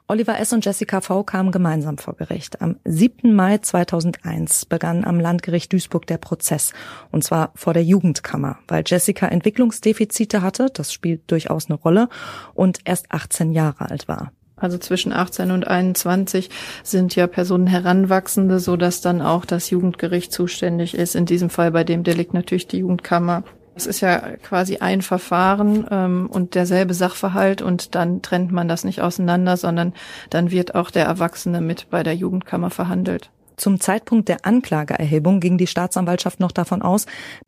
Oliver 0.06 0.38
S. 0.38 0.52
und 0.52 0.62
Jessica 0.62 1.00
V. 1.00 1.22
kamen 1.22 1.50
gemeinsam 1.50 1.96
vor 1.96 2.14
Gericht. 2.14 2.60
Am 2.60 2.76
7. 2.84 3.34
Mai 3.34 3.56
2001 3.56 4.66
begann 4.66 5.02
am 5.02 5.18
Landgericht 5.18 5.72
Duisburg 5.72 6.06
der 6.06 6.18
Prozess. 6.18 6.74
Und 7.10 7.24
zwar 7.24 7.52
vor 7.54 7.72
der 7.72 7.84
Jugendkammer, 7.84 8.58
weil 8.68 8.84
Jessica 8.86 9.26
Entwicklungsdefizite 9.26 10.42
hatte, 10.42 10.66
das 10.70 10.92
spielt 10.92 11.30
durchaus 11.30 11.70
eine 11.70 11.76
Rolle, 11.76 12.10
und 12.52 12.80
erst 12.84 13.12
18 13.12 13.52
Jahre 13.52 13.88
alt 13.90 14.06
war. 14.06 14.32
Also 14.56 14.76
zwischen 14.76 15.10
18 15.10 15.50
und 15.50 15.66
21 15.66 16.50
sind 16.82 17.16
ja 17.16 17.26
Personen 17.26 17.66
Heranwachsende, 17.66 18.60
so 18.60 18.76
dass 18.76 19.00
dann 19.00 19.22
auch 19.22 19.46
das 19.46 19.70
Jugendgericht 19.70 20.34
zuständig 20.34 20.94
ist. 20.94 21.14
In 21.14 21.24
diesem 21.24 21.48
Fall 21.48 21.70
bei 21.70 21.82
dem 21.82 22.02
Delikt 22.02 22.34
natürlich 22.34 22.66
die 22.66 22.78
Jugendkammer. 22.78 23.42
Es 23.74 23.86
ist 23.86 24.00
ja 24.00 24.36
quasi 24.36 24.76
ein 24.76 25.02
Verfahren 25.02 25.86
ähm, 25.90 26.28
und 26.30 26.54
derselbe 26.54 26.94
Sachverhalt 26.94 27.60
und 27.60 27.94
dann 27.94 28.22
trennt 28.22 28.52
man 28.52 28.68
das 28.68 28.84
nicht 28.84 29.00
auseinander, 29.00 29.56
sondern 29.56 29.94
dann 30.30 30.50
wird 30.50 30.74
auch 30.74 30.90
der 30.90 31.06
Erwachsene 31.06 31.60
mit 31.60 31.90
bei 31.90 32.02
der 32.02 32.14
Jugendkammer 32.14 32.70
verhandelt. 32.70 33.30
Zum 33.56 33.78
Zeitpunkt 33.78 34.28
der 34.28 34.44
Anklageerhebung 34.44 35.38
ging 35.38 35.58
die 35.58 35.68
Staatsanwaltschaft 35.68 36.40
noch 36.40 36.50
davon 36.50 36.82
aus, 36.82 37.06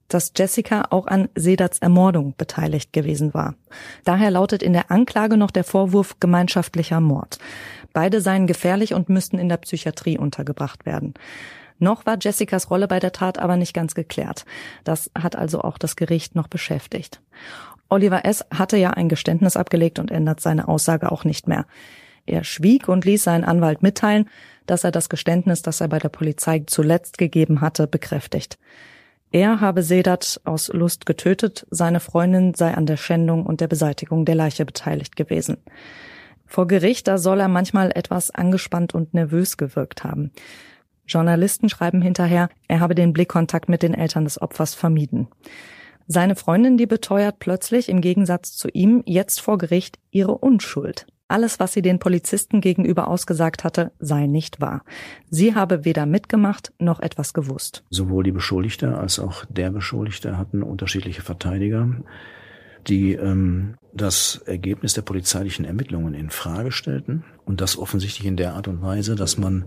dass 0.09 0.33
Jessica 0.37 0.87
auch 0.91 1.07
an 1.07 1.29
Sedats 1.35 1.79
Ermordung 1.81 2.35
beteiligt 2.37 2.93
gewesen 2.93 3.35
war. 3.35 3.55
Daher 4.05 4.31
lautet 4.31 4.63
in 4.63 4.73
der 4.73 4.91
Anklage 4.91 5.37
noch 5.37 5.51
der 5.51 5.65
Vorwurf 5.65 6.21
gemeinschaftlicher 6.21 7.01
Mord. 7.01 7.39
Beide 7.93 8.21
seien 8.21 8.47
gefährlich 8.47 8.95
und 8.95 9.09
müssten 9.09 9.39
in 9.39 9.49
der 9.49 9.57
Psychiatrie 9.57 10.19
untergebracht 10.19 10.87
werden. 10.87 11.15
Noch 11.79 12.07
war 12.07 12.17
Jessicas 12.21 12.71
Rolle 12.71 12.89
bei 12.89 13.01
der 13.01 13.13
Tat 13.13 13.39
aber 13.39 13.57
nicht 13.57 13.75
ganz 13.75 13.95
geklärt. 13.95 14.45
Das 14.85 15.11
hat 15.19 15.37
also 15.37 15.61
auch 15.61 15.79
das 15.79 15.97
Gericht 15.97 16.35
noch 16.35 16.49
beschäftigt. 16.49 17.21
Oliver 17.89 18.25
S. 18.25 18.45
hatte 18.53 18.77
ja 18.77 18.91
ein 18.91 19.09
Geständnis 19.09 19.57
abgelegt 19.57 19.99
und 19.99 20.11
ändert 20.11 20.41
seine 20.41 20.69
Aussage 20.69 21.13
auch 21.13 21.25
nicht 21.25 21.47
mehr. 21.47 21.67
Er 22.27 22.43
schwieg 22.43 22.89
und 22.89 23.05
ließ 23.05 23.23
seinen 23.23 23.45
Anwalt 23.45 23.83
mitteilen, 23.83 24.29
dass 24.67 24.83
er 24.83 24.91
das 24.91 25.09
Geständnis, 25.09 25.63
das 25.63 25.81
er 25.81 25.89
bei 25.89 26.01
der 26.01 26.09
Polizei 26.09 26.65
zuletzt 26.67 27.19
gegeben 27.19 27.61
hatte, 27.61 27.87
bekräftigt. 27.87 28.59
Er 29.31 29.61
habe 29.61 29.83
Sedat 29.83 30.41
aus 30.45 30.69
Lust 30.69 31.07
getötet, 31.07 31.67
seine 31.71 32.01
Freundin 32.01 32.55
sei 32.55 32.75
an 32.75 32.87
der 32.87 32.97
Schändung 32.97 33.47
und 33.47 33.61
der 33.61 33.69
Beseitigung 33.69 34.25
der 34.25 34.35
Leiche 34.35 34.65
beteiligt 34.65 35.15
gewesen. 35.15 35.59
Vor 36.47 36.67
Gericht, 36.67 37.09
da 37.09 37.19
soll 37.19 37.41
er 37.41 37.49
manchmal 37.49 37.91
etwas 37.95 38.31
angespannt 38.31 38.95
und 38.95 39.15
nervös 39.15 39.57
gewirkt 39.57 40.05
haben. 40.05 40.31
Journalisten 41.07 41.69
schreiben 41.69 42.03
hinterher, 42.03 42.49
er 42.69 42.81
habe 42.81 42.95
den 42.95 43.13
Blickkontakt 43.13 43.69
mit 43.69 43.83
den 43.83 43.95
Eltern 43.95 44.25
des 44.25 44.41
Opfers 44.41 44.75
vermieden. 44.75 45.29
Seine 46.09 46.37
Freundin, 46.37 46.77
die 46.77 46.87
beteuert 46.87 47.41
plötzlich 47.41 47.89
im 47.89 48.01
Gegensatz 48.01 48.57
zu 48.57 48.69
ihm 48.69 49.03
jetzt 49.07 49.41
vor 49.41 49.59
Gericht 49.59 49.99
ihre 50.11 50.39
Unschuld. 50.39 51.07
Alles, 51.29 51.59
was 51.59 51.73
sie 51.73 51.83
den 51.83 51.99
Polizisten 51.99 52.61
gegenüber 52.61 53.09
ausgesagt 53.09 53.65
hatte, 53.65 53.91
sei 53.99 54.27
nicht 54.27 54.61
wahr. 54.61 54.85
Sie 55.29 55.57
habe 55.57 55.85
weder 55.85 56.07
mitgemacht 56.07 56.73
noch 56.79 57.01
etwas 57.01 57.35
gewusst. 57.35 57.83
Sowohl 57.91 58.23
die 58.23 58.31
Beschuldigte 58.33 58.97
als 58.97 59.19
auch 59.19 59.45
der 59.47 59.71
Beschuldigte 59.71 60.39
hatten 60.39 60.63
unterschiedliche 60.63 61.23
Verteidiger, 61.23 61.89
die 62.87 63.15
ähm, 63.15 63.75
das 63.93 64.43
Ergebnis 64.47 64.95
der 64.95 65.03
polizeilichen 65.03 65.65
Ermittlungen 65.65 66.15
in 66.15 66.31
Frage 66.31 66.71
stellten 66.71 67.25
und 67.45 67.61
das 67.61 67.77
offensichtlich 67.77 68.29
in 68.29 68.37
der 68.37 68.55
Art 68.55 68.69
und 68.69 68.81
Weise, 68.81 69.17
dass 69.17 69.37
man 69.37 69.65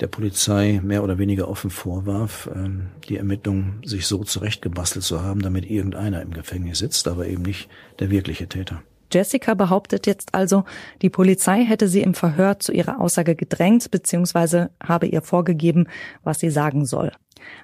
der 0.00 0.06
Polizei 0.06 0.80
mehr 0.82 1.02
oder 1.02 1.18
weniger 1.18 1.48
offen 1.48 1.70
vorwarf, 1.70 2.48
ähm, 2.54 2.88
die 3.08 3.16
Ermittlungen 3.16 3.80
sich 3.84 4.06
so 4.06 4.24
zurechtgebastelt 4.24 5.04
zu 5.04 5.22
haben, 5.22 5.42
damit 5.42 5.68
irgendeiner 5.68 6.22
im 6.22 6.32
Gefängnis 6.32 6.78
sitzt, 6.78 7.08
aber 7.08 7.26
eben 7.26 7.42
nicht 7.42 7.68
der 7.98 8.10
wirkliche 8.10 8.48
Täter. 8.48 8.82
Jessica 9.12 9.54
behauptet 9.54 10.06
jetzt 10.06 10.34
also, 10.34 10.64
die 11.00 11.08
Polizei 11.08 11.64
hätte 11.64 11.88
sie 11.88 12.02
im 12.02 12.12
Verhör 12.14 12.58
zu 12.58 12.72
ihrer 12.72 13.00
Aussage 13.00 13.34
gedrängt 13.36 13.90
bzw. 13.90 14.66
habe 14.82 15.06
ihr 15.06 15.22
vorgegeben, 15.22 15.86
was 16.22 16.40
sie 16.40 16.50
sagen 16.50 16.84
soll. 16.84 17.12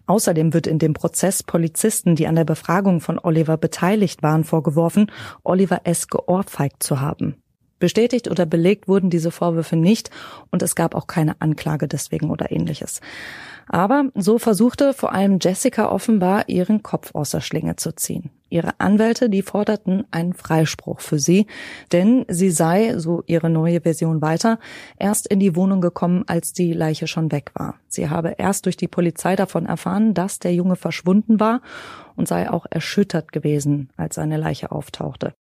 Außerdem 0.07 0.55
wird 0.55 0.67
in 0.67 0.79
dem 0.79 0.95
Prozess 0.95 1.43
Polizisten, 1.43 2.17
die 2.17 2.27
an 2.27 2.37
der 2.37 2.45
Befragung 2.45 3.01
von 3.01 3.19
Oliver 3.19 3.57
beteiligt 3.57 4.23
waren, 4.23 4.45
vorgeworfen, 4.45 5.11
Oliver 5.43 5.83
S. 5.85 6.09
geohrfeigt 6.09 6.83
zu 6.83 7.01
haben. 7.01 7.37
Bestätigt 7.79 8.31
oder 8.31 8.47
belegt 8.47 8.89
wurden 8.89 9.11
diese 9.11 9.31
Vorwürfe 9.31 9.77
nicht 9.77 10.11
und 10.51 10.63
es 10.63 10.75
gab 10.75 10.95
auch 10.95 11.07
keine 11.07 11.41
Anklage 11.41 11.89
deswegen 11.89 12.31
oder 12.31 12.51
ähnliches. 12.53 13.01
Aber 13.69 14.11
so 14.15 14.39
versuchte 14.39 14.93
vor 14.93 15.13
allem 15.13 15.39
Jessica 15.41 15.91
offenbar 15.91 16.49
ihren 16.49 16.83
Kopf 16.83 17.15
aus 17.15 17.31
der 17.31 17.41
Schlinge 17.41 17.77
zu 17.77 17.95
ziehen. 17.95 18.31
Ihre 18.51 18.79
Anwälte, 18.79 19.31
die 19.31 19.43
forderten 19.43 20.05
einen 20.11 20.35
Freispruch 20.35 21.01
für 21.01 21.19
sie, 21.19 21.47
denn 21.93 22.25
sie 22.29 22.51
sei, 22.51 22.99
so 22.99 23.23
ihre 23.27 23.51
neue 23.51 23.81
Version 23.81 24.23
weiter, 24.23 24.59
erst 24.97 25.27
in 25.27 25.41
die 25.41 25.57
Wohnung 25.57 25.81
gekommen, 25.81 26.25
als 26.27 26.53
die 26.53 26.73
Leiche 26.73 27.07
schon 27.07 27.33
weg 27.33 27.51
war. 27.55 27.77
Sie 27.89 28.09
habe 28.11 28.35
erst 28.39 28.67
durch 28.67 28.77
die 28.77 28.87
Polizei 28.87 29.35
davon 29.35 29.67
erfahren, 29.67 30.15
dass 30.15 30.39
der 30.39 30.55
Junge 30.55 30.77
verschwunden 30.77 31.41
war 31.41 31.63
und 32.17 32.29
sei 32.29 32.51
auch 32.51 32.67
erschüttert 32.71 33.33
gewesen, 33.33 33.91
als 33.97 34.15
seine 34.15 34.37
Leiche 34.37 34.71
auftauchte. 34.71 35.33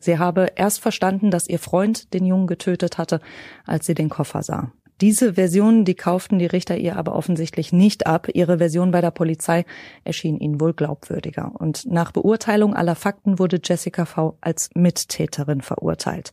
Sie 0.00 0.18
habe 0.18 0.48
erst 0.56 0.80
verstanden, 0.80 1.30
dass 1.30 1.48
ihr 1.48 1.58
Freund 1.58 2.12
den 2.12 2.26
Jungen 2.26 2.46
getötet 2.46 2.98
hatte, 2.98 3.20
als 3.64 3.86
sie 3.86 3.94
den 3.94 4.08
Koffer 4.08 4.42
sah. 4.42 4.72
Diese 5.00 5.34
Version, 5.34 5.84
die 5.84 5.96
kauften 5.96 6.38
die 6.38 6.46
Richter 6.46 6.76
ihr 6.76 6.96
aber 6.96 7.16
offensichtlich 7.16 7.72
nicht 7.72 8.06
ab. 8.06 8.28
Ihre 8.32 8.58
Version 8.58 8.92
bei 8.92 9.00
der 9.00 9.10
Polizei 9.10 9.64
erschien 10.04 10.38
ihnen 10.38 10.60
wohl 10.60 10.72
glaubwürdiger. 10.72 11.52
Und 11.58 11.86
nach 11.86 12.12
Beurteilung 12.12 12.74
aller 12.74 12.94
Fakten 12.94 13.40
wurde 13.40 13.60
Jessica 13.62 14.04
V. 14.04 14.38
als 14.40 14.70
Mittäterin 14.74 15.62
verurteilt. 15.62 16.30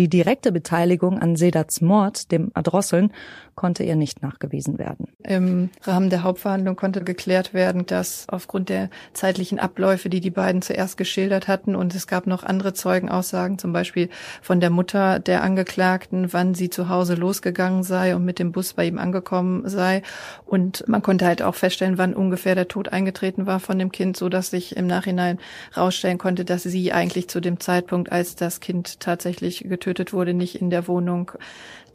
Die 0.00 0.08
direkte 0.08 0.50
Beteiligung 0.50 1.18
an 1.18 1.36
Sedats 1.36 1.82
Mord, 1.82 2.32
dem 2.32 2.52
Erdrosseln, 2.54 3.12
konnte 3.54 3.84
ihr 3.84 3.96
nicht 3.96 4.22
nachgewiesen 4.22 4.78
werden. 4.78 5.08
Im 5.22 5.68
Rahmen 5.82 6.08
der 6.08 6.22
Hauptverhandlung 6.22 6.76
konnte 6.76 7.04
geklärt 7.04 7.52
werden, 7.52 7.84
dass 7.84 8.26
aufgrund 8.30 8.70
der 8.70 8.88
zeitlichen 9.12 9.58
Abläufe, 9.58 10.08
die 10.08 10.20
die 10.20 10.30
beiden 10.30 10.62
zuerst 10.62 10.96
geschildert 10.96 11.46
hatten, 11.46 11.76
und 11.76 11.94
es 11.94 12.06
gab 12.06 12.26
noch 12.26 12.42
andere 12.42 12.72
Zeugenaussagen, 12.72 13.58
zum 13.58 13.74
Beispiel 13.74 14.08
von 14.40 14.60
der 14.60 14.70
Mutter 14.70 15.18
der 15.18 15.42
Angeklagten, 15.42 16.32
wann 16.32 16.54
sie 16.54 16.70
zu 16.70 16.88
Hause 16.88 17.16
losgegangen 17.16 17.82
sei 17.82 18.16
und 18.16 18.24
mit 18.24 18.38
dem 18.38 18.52
Bus 18.52 18.72
bei 18.72 18.86
ihm 18.86 18.96
angekommen 18.96 19.68
sei. 19.68 20.00
Und 20.46 20.88
man 20.88 21.02
konnte 21.02 21.26
halt 21.26 21.42
auch 21.42 21.56
feststellen, 21.56 21.98
wann 21.98 22.14
ungefähr 22.14 22.54
der 22.54 22.68
Tod 22.68 22.88
eingetreten 22.88 23.44
war 23.44 23.60
von 23.60 23.78
dem 23.78 23.92
Kind, 23.92 24.16
so 24.16 24.30
dass 24.30 24.48
sich 24.48 24.74
im 24.78 24.86
Nachhinein 24.86 25.38
rausstellen 25.76 26.16
konnte, 26.16 26.46
dass 26.46 26.62
sie 26.62 26.94
eigentlich 26.94 27.28
zu 27.28 27.40
dem 27.40 27.60
Zeitpunkt, 27.60 28.10
als 28.10 28.34
das 28.36 28.60
Kind 28.60 29.00
tatsächlich 29.00 29.66
getötet 29.68 29.89
wurde, 30.12 30.34
nicht 30.34 30.56
in 30.60 30.70
der 30.70 30.88
Wohnung 30.88 31.32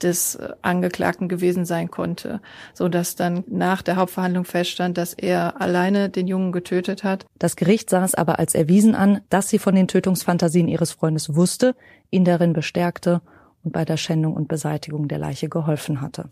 des 0.02 0.38
Angeklagten 0.62 1.30
gewesen 1.30 1.66
sein 1.66 1.90
konnte, 1.90 2.42
so 2.74 2.90
dass 2.90 3.16
dann 3.16 3.44
nach 3.48 3.82
der 3.82 3.96
Hauptverhandlung 3.96 4.46
feststand, 4.46 4.98
dass 4.98 5.14
er 5.14 5.62
alleine 5.62 6.10
den 6.10 6.28
Jungen 6.28 6.52
getötet 6.52 7.04
hat. 7.04 7.26
Das 7.40 7.56
Gericht 7.56 7.90
sah 7.90 8.04
es 8.04 8.16
aber 8.16 8.40
als 8.40 8.56
erwiesen 8.56 8.96
an, 8.96 9.22
dass 9.30 9.50
sie 9.50 9.60
von 9.60 9.76
den 9.76 9.88
Tötungsfantasien 9.88 10.68
ihres 10.68 10.92
Freundes 10.92 11.36
wusste, 11.36 11.76
ihn 12.12 12.26
darin 12.26 12.54
bestärkte 12.54 13.22
und 13.64 13.72
bei 13.72 13.86
der 13.86 13.98
Schändung 13.98 14.34
und 14.36 14.48
Beseitigung 14.48 15.08
der 15.08 15.18
Leiche 15.18 15.50
geholfen 15.50 16.02
hatte. 16.02 16.30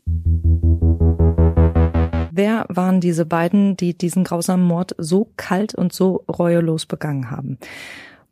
Wer 2.35 2.65
waren 2.67 2.99
diese 2.99 3.25
beiden, 3.25 3.77
die 3.77 3.95
diesen 3.95 4.23
grausamen 4.23 4.65
Mord 4.65 4.95
so 4.97 5.29
kalt 5.37 5.75
und 5.75 5.93
so 5.93 6.23
reuelos 6.27 6.87
begangen 6.87 7.29
haben? 7.29 7.59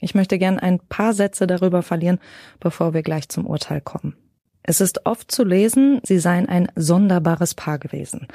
Ich 0.01 0.15
möchte 0.15 0.37
gern 0.37 0.59
ein 0.59 0.79
paar 0.79 1.13
Sätze 1.13 1.47
darüber 1.47 1.83
verlieren, 1.83 2.19
bevor 2.59 2.93
wir 2.93 3.03
gleich 3.03 3.29
zum 3.29 3.45
Urteil 3.45 3.79
kommen. 3.79 4.17
Es 4.63 4.81
ist 4.81 5.05
oft 5.05 5.31
zu 5.31 5.43
lesen, 5.43 6.01
sie 6.03 6.19
seien 6.19 6.49
ein 6.49 6.67
sonderbares 6.75 7.55
Paar 7.55 7.79
gewesen. 7.79 8.27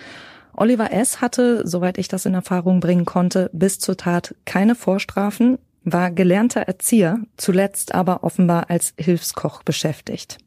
Oliver 0.55 0.93
S. 0.93 1.21
hatte, 1.21 1.67
soweit 1.67 1.99
ich 1.99 2.09
das 2.09 2.25
in 2.25 2.35
Erfahrung 2.35 2.81
bringen 2.81 3.05
konnte, 3.05 3.51
bis 3.53 3.79
zur 3.79 3.97
Tat 3.97 4.35
keine 4.45 4.75
Vorstrafen, 4.75 5.59
war 5.85 6.11
gelernter 6.11 6.63
Erzieher, 6.63 7.21
zuletzt 7.37 7.95
aber 7.95 8.25
offenbar 8.25 8.71
als 8.71 8.95
Hilfskoch 8.99 9.63
beschäftigt. 9.63 10.39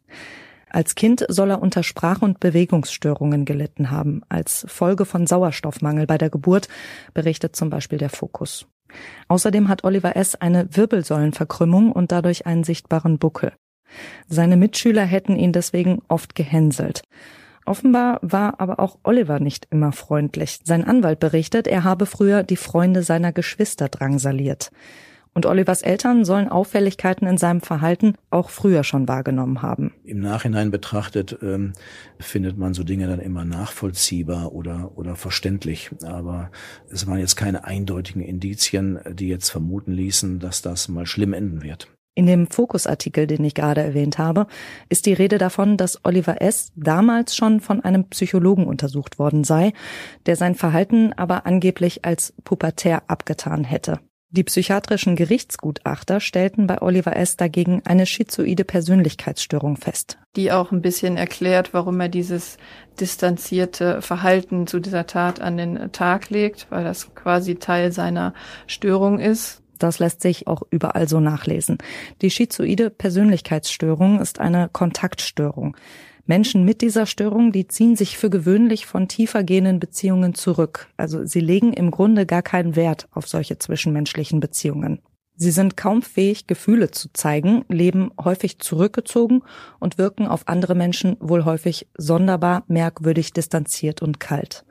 Als 0.69 0.95
Kind 0.95 1.25
soll 1.29 1.51
er 1.51 1.62
unter 1.62 1.84
Sprach- 1.84 2.21
und 2.21 2.39
Bewegungsstörungen 2.39 3.45
gelitten 3.45 3.89
haben, 3.89 4.21
als 4.29 4.65
Folge 4.67 5.05
von 5.05 5.27
Sauerstoffmangel 5.27 6.05
bei 6.08 6.17
der 6.17 6.29
Geburt, 6.29 6.67
berichtet 7.13 7.55
zum 7.55 7.69
Beispiel 7.69 7.97
der 7.97 8.10
Fokus. 8.10 8.67
Außerdem 9.28 9.67
hat 9.67 9.84
Oliver 9.84 10.15
S. 10.15 10.36
eine 10.36 10.67
Wirbelsäulenverkrümmung 10.75 11.91
und 11.91 12.12
dadurch 12.12 12.45
einen 12.45 12.63
sichtbaren 12.63 13.17
Buckel. 13.17 13.54
Seine 14.28 14.58
Mitschüler 14.58 15.04
hätten 15.04 15.36
ihn 15.36 15.52
deswegen 15.52 16.02
oft 16.08 16.36
gehänselt. 16.36 17.02
Offenbar 17.65 18.19
war 18.21 18.60
aber 18.60 18.80
auch 18.80 18.97
Oliver 19.04 19.39
nicht 19.39 19.67
immer 19.69 19.91
freundlich. 19.91 20.60
Sein 20.63 20.84
Anwalt 20.84 21.19
berichtet, 21.19 21.67
er 21.67 21.84
habe 21.84 22.06
früher 22.06 22.43
die 22.43 22.56
Freunde 22.56 23.04
seiner 23.04 23.32
Geschwister 23.32 23.89
drangsaliert. 23.89 24.71
Und 25.39 25.45
Olivers 25.45 25.84
Eltern 25.84 26.25
sollen 26.25 26.49
Auffälligkeiten 26.49 27.25
in 27.25 27.38
seinem 27.38 27.62
Verhalten 27.62 28.15
auch 28.30 28.49
früher 28.49 28.84
schon 28.84 29.08
wahrgenommen 29.08 29.62
haben. 29.62 29.93
Im 30.04 30.19
Nachhinein 30.19 30.69
betrachtet 30.69 31.38
ähm, 31.41 31.71
findet 32.19 32.58
man 32.58 32.73
so 32.73 32.84
Dinge 32.84 33.08
dann 33.08 33.21
immer 33.21 33.45
nachvollziehbar 33.45 34.52
oder, 34.52 34.91
oder 34.97 35.15
verständlich. 35.15 35.91
Aber 36.04 36.52
es 36.89 37.08
waren 37.08 37.19
jetzt 37.19 37.38
keine 37.38 37.63
eindeutigen 37.63 38.21
Indizien, 38.21 38.99
die 39.10 39.30
jetzt 39.30 39.49
vermuten 39.49 39.93
ließen, 39.93 40.39
dass 40.39 40.62
das 40.62 40.89
mal 40.89 41.06
schlimm 41.06 41.32
enden 41.32 41.63
wird. 41.63 41.88
In 42.15 42.28
dem 42.28 42.47
Fokusartikel, 42.47 43.25
den 43.25 43.45
ich 43.45 43.54
gerade 43.54 43.80
erwähnt 43.80 44.17
habe, 44.17 44.45
ist 44.89 45.06
die 45.06 45.13
Rede 45.13 45.38
davon, 45.38 45.78
dass 45.78 46.04
Oliver 46.04 46.41
S. 46.41 46.73
damals 46.75 47.34
schon 47.34 47.62
von 47.62 47.80
einem 47.80 48.10
Psychologen 48.10 48.67
untersucht 48.67 49.19
worden 49.19 49.45
sei, 49.45 49.71
der 50.25 50.36
sein 50.36 50.56
Verhalten 50.56 51.13
aber 51.13 51.45
angeblich 51.45 52.04
als 52.04 52.34
pubertär 52.43 53.04
abgetan 53.08 53.63
hätte. 53.63 54.02
Die 54.32 54.44
psychiatrischen 54.44 55.15
Gerichtsgutachter 55.15 56.20
stellten 56.20 56.68
bei 56.68 56.84
Oliver 56.84 57.15
S. 57.15 57.36
dagegen 57.36 57.82
eine 57.86 58.06
schizoide 58.06 58.63
Persönlichkeitsstörung 58.63 59.76
fest. 59.76 60.20
Die 60.36 60.52
auch 60.52 60.72
ein 60.72 60.84
bisschen 60.84 61.18
erklärt, 61.18 61.74
warum 61.74 62.00
er 62.00 62.10
dieses 62.10 62.58
distanzierte 63.00 64.04
Verhalten 64.04 64.68
zu 64.68 64.80
dieser 64.80 65.08
Tat 65.08 65.42
an 65.42 65.58
den 65.58 65.92
Tag 65.94 66.30
legt, 66.30 66.68
weil 66.70 66.84
das 66.84 67.15
quasi 67.15 67.56
Teil 67.56 67.92
seiner 67.92 68.36
Störung 68.68 69.20
ist. 69.20 69.63
Das 69.80 69.98
lässt 69.98 70.22
sich 70.22 70.46
auch 70.46 70.62
überall 70.70 71.08
so 71.08 71.20
nachlesen. 71.20 71.80
Die 72.22 72.30
schizoide 72.30 72.92
Persönlichkeitsstörung 72.92 74.20
ist 74.20 74.39
eine 74.39 74.70
Kontaktstörung. 74.72 75.76
Menschen 76.30 76.63
mit 76.63 76.82
dieser 76.82 77.08
Störung, 77.08 77.52
die 77.52 77.68
ziehen 77.68 77.96
sich 77.96 78.20
für 78.20 78.30
gewöhnlich 78.30 78.86
von 78.86 79.08
tiefer 79.08 79.44
gehenden 79.44 79.80
Beziehungen 79.80 80.36
zurück. 80.36 80.88
Also 80.96 81.26
sie 81.26 81.39
legen 81.39 81.74
im 81.74 81.89
Grunde 81.89 82.28
gar 82.28 82.44
keinen 82.44 82.76
Wert 82.76 83.08
auf 83.10 83.28
solche 83.28 83.58
zwischenmenschlichen 83.58 84.39
Beziehungen. 84.39 85.02
Sie 85.38 85.50
sind 85.50 85.76
kaum 85.76 86.04
fähig, 86.04 86.46
Gefühle 86.46 86.92
zu 86.92 87.12
zeigen, 87.13 87.65
leben 87.68 88.12
häufig 88.24 88.60
zurückgezogen 88.60 89.42
und 89.80 89.98
wirken 89.98 90.28
auf 90.28 90.48
andere 90.48 90.76
Menschen 90.76 91.18
wohl 91.20 91.46
häufig 91.46 91.88
sonderbar, 91.98 92.63
merkwürdig, 92.68 93.34
distanziert 93.34 94.04
und 94.04 94.20
kalt. 94.20 94.65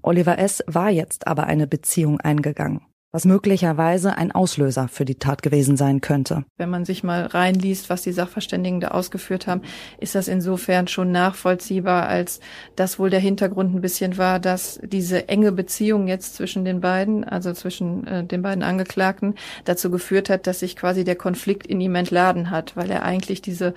Oliver 0.00 0.38
S. 0.38 0.64
war 0.66 0.88
jetzt 0.88 1.26
aber 1.26 1.44
eine 1.44 1.66
Beziehung 1.66 2.18
eingegangen 2.18 2.80
was 3.10 3.24
möglicherweise 3.24 4.18
ein 4.18 4.32
Auslöser 4.32 4.88
für 4.88 5.06
die 5.06 5.14
Tat 5.14 5.42
gewesen 5.42 5.78
sein 5.78 6.02
könnte. 6.02 6.44
Wenn 6.58 6.68
man 6.68 6.84
sich 6.84 7.02
mal 7.02 7.24
reinliest, 7.24 7.88
was 7.88 8.02
die 8.02 8.12
Sachverständigen 8.12 8.80
da 8.80 8.88
ausgeführt 8.88 9.46
haben, 9.46 9.62
ist 9.98 10.14
das 10.14 10.28
insofern 10.28 10.88
schon 10.88 11.10
nachvollziehbar, 11.10 12.06
als 12.06 12.40
das 12.76 12.98
wohl 12.98 13.08
der 13.08 13.20
Hintergrund 13.20 13.74
ein 13.74 13.80
bisschen 13.80 14.18
war, 14.18 14.38
dass 14.38 14.78
diese 14.84 15.28
enge 15.28 15.52
Beziehung 15.52 16.06
jetzt 16.06 16.34
zwischen 16.34 16.66
den 16.66 16.80
beiden, 16.80 17.24
also 17.24 17.52
zwischen 17.54 18.06
äh, 18.06 18.24
den 18.24 18.42
beiden 18.42 18.62
Angeklagten, 18.62 19.34
dazu 19.64 19.90
geführt 19.90 20.28
hat, 20.28 20.46
dass 20.46 20.60
sich 20.60 20.76
quasi 20.76 21.04
der 21.04 21.16
Konflikt 21.16 21.66
in 21.66 21.80
ihm 21.80 21.94
entladen 21.94 22.50
hat, 22.50 22.76
weil 22.76 22.90
er 22.90 23.04
eigentlich 23.04 23.40
diese 23.40 23.72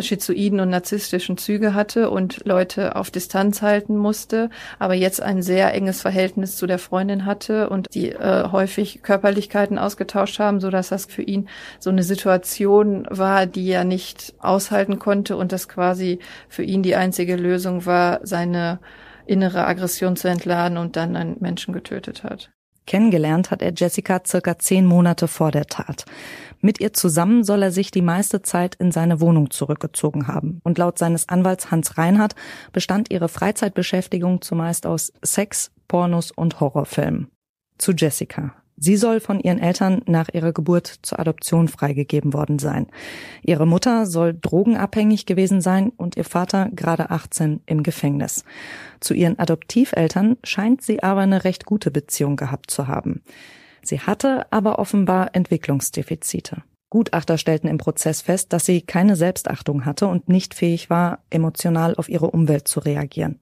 schizoiden 0.00 0.60
und 0.60 0.70
narzisstischen 0.70 1.36
Züge 1.36 1.74
hatte 1.74 2.10
und 2.10 2.44
Leute 2.44 2.96
auf 2.96 3.10
Distanz 3.10 3.62
halten 3.62 3.96
musste, 3.96 4.50
aber 4.78 4.94
jetzt 4.94 5.20
ein 5.20 5.42
sehr 5.42 5.74
enges 5.74 6.00
Verhältnis 6.00 6.56
zu 6.56 6.66
der 6.66 6.78
Freundin 6.78 7.24
hatte 7.24 7.68
und 7.68 7.92
die 7.94 8.10
äh, 8.10 8.48
häufig 8.50 9.02
Körperlichkeiten 9.02 9.78
ausgetauscht 9.78 10.38
haben, 10.38 10.60
so 10.60 10.70
dass 10.70 10.88
das 10.88 11.06
für 11.06 11.22
ihn 11.22 11.48
so 11.78 11.90
eine 11.90 12.02
Situation 12.02 13.06
war, 13.10 13.46
die 13.46 13.68
er 13.70 13.84
nicht 13.84 14.34
aushalten 14.38 14.98
konnte 14.98 15.36
und 15.36 15.52
das 15.52 15.68
quasi 15.68 16.18
für 16.48 16.62
ihn 16.62 16.82
die 16.82 16.96
einzige 16.96 17.36
Lösung 17.36 17.86
war, 17.86 18.20
seine 18.22 18.78
innere 19.26 19.66
Aggression 19.66 20.16
zu 20.16 20.28
entladen 20.28 20.78
und 20.78 20.96
dann 20.96 21.16
einen 21.16 21.36
Menschen 21.40 21.72
getötet 21.72 22.24
hat. 22.24 22.50
Kennengelernt 22.86 23.52
hat 23.52 23.62
er 23.62 23.72
Jessica 23.72 24.20
circa 24.26 24.58
zehn 24.58 24.84
Monate 24.84 25.28
vor 25.28 25.52
der 25.52 25.66
Tat. 25.66 26.06
Mit 26.60 26.80
ihr 26.80 26.92
zusammen 26.92 27.42
soll 27.42 27.62
er 27.62 27.72
sich 27.72 27.90
die 27.90 28.02
meiste 28.02 28.42
Zeit 28.42 28.74
in 28.74 28.92
seine 28.92 29.20
Wohnung 29.20 29.50
zurückgezogen 29.50 30.26
haben. 30.26 30.60
Und 30.62 30.78
laut 30.78 30.98
seines 30.98 31.28
Anwalts 31.28 31.70
Hans 31.70 31.96
Reinhardt 31.96 32.34
bestand 32.72 33.10
ihre 33.10 33.28
Freizeitbeschäftigung 33.28 34.42
zumeist 34.42 34.86
aus 34.86 35.12
Sex, 35.22 35.70
Pornos 35.88 36.30
und 36.30 36.60
Horrorfilmen. 36.60 37.28
Zu 37.78 37.92
Jessica. 37.92 38.54
Sie 38.82 38.96
soll 38.96 39.20
von 39.20 39.40
ihren 39.40 39.58
Eltern 39.58 40.00
nach 40.06 40.30
ihrer 40.32 40.52
Geburt 40.52 41.00
zur 41.02 41.20
Adoption 41.20 41.68
freigegeben 41.68 42.32
worden 42.32 42.58
sein. 42.58 42.86
Ihre 43.42 43.66
Mutter 43.66 44.06
soll 44.06 44.32
drogenabhängig 44.32 45.26
gewesen 45.26 45.60
sein 45.60 45.90
und 45.98 46.16
ihr 46.16 46.24
Vater 46.24 46.70
gerade 46.72 47.10
18 47.10 47.60
im 47.66 47.82
Gefängnis. 47.82 48.42
Zu 48.98 49.12
ihren 49.12 49.38
Adoptiveltern 49.38 50.38
scheint 50.44 50.80
sie 50.80 51.02
aber 51.02 51.20
eine 51.20 51.44
recht 51.44 51.66
gute 51.66 51.90
Beziehung 51.90 52.36
gehabt 52.36 52.70
zu 52.70 52.88
haben. 52.88 53.20
Sie 53.82 54.00
hatte 54.00 54.46
aber 54.50 54.78
offenbar 54.78 55.34
Entwicklungsdefizite. 55.34 56.62
Gutachter 56.90 57.38
stellten 57.38 57.68
im 57.68 57.78
Prozess 57.78 58.20
fest, 58.20 58.52
dass 58.52 58.66
sie 58.66 58.82
keine 58.82 59.14
Selbstachtung 59.14 59.84
hatte 59.84 60.08
und 60.08 60.28
nicht 60.28 60.54
fähig 60.54 60.90
war, 60.90 61.20
emotional 61.30 61.94
auf 61.94 62.08
ihre 62.08 62.30
Umwelt 62.30 62.66
zu 62.66 62.80
reagieren. 62.80 63.38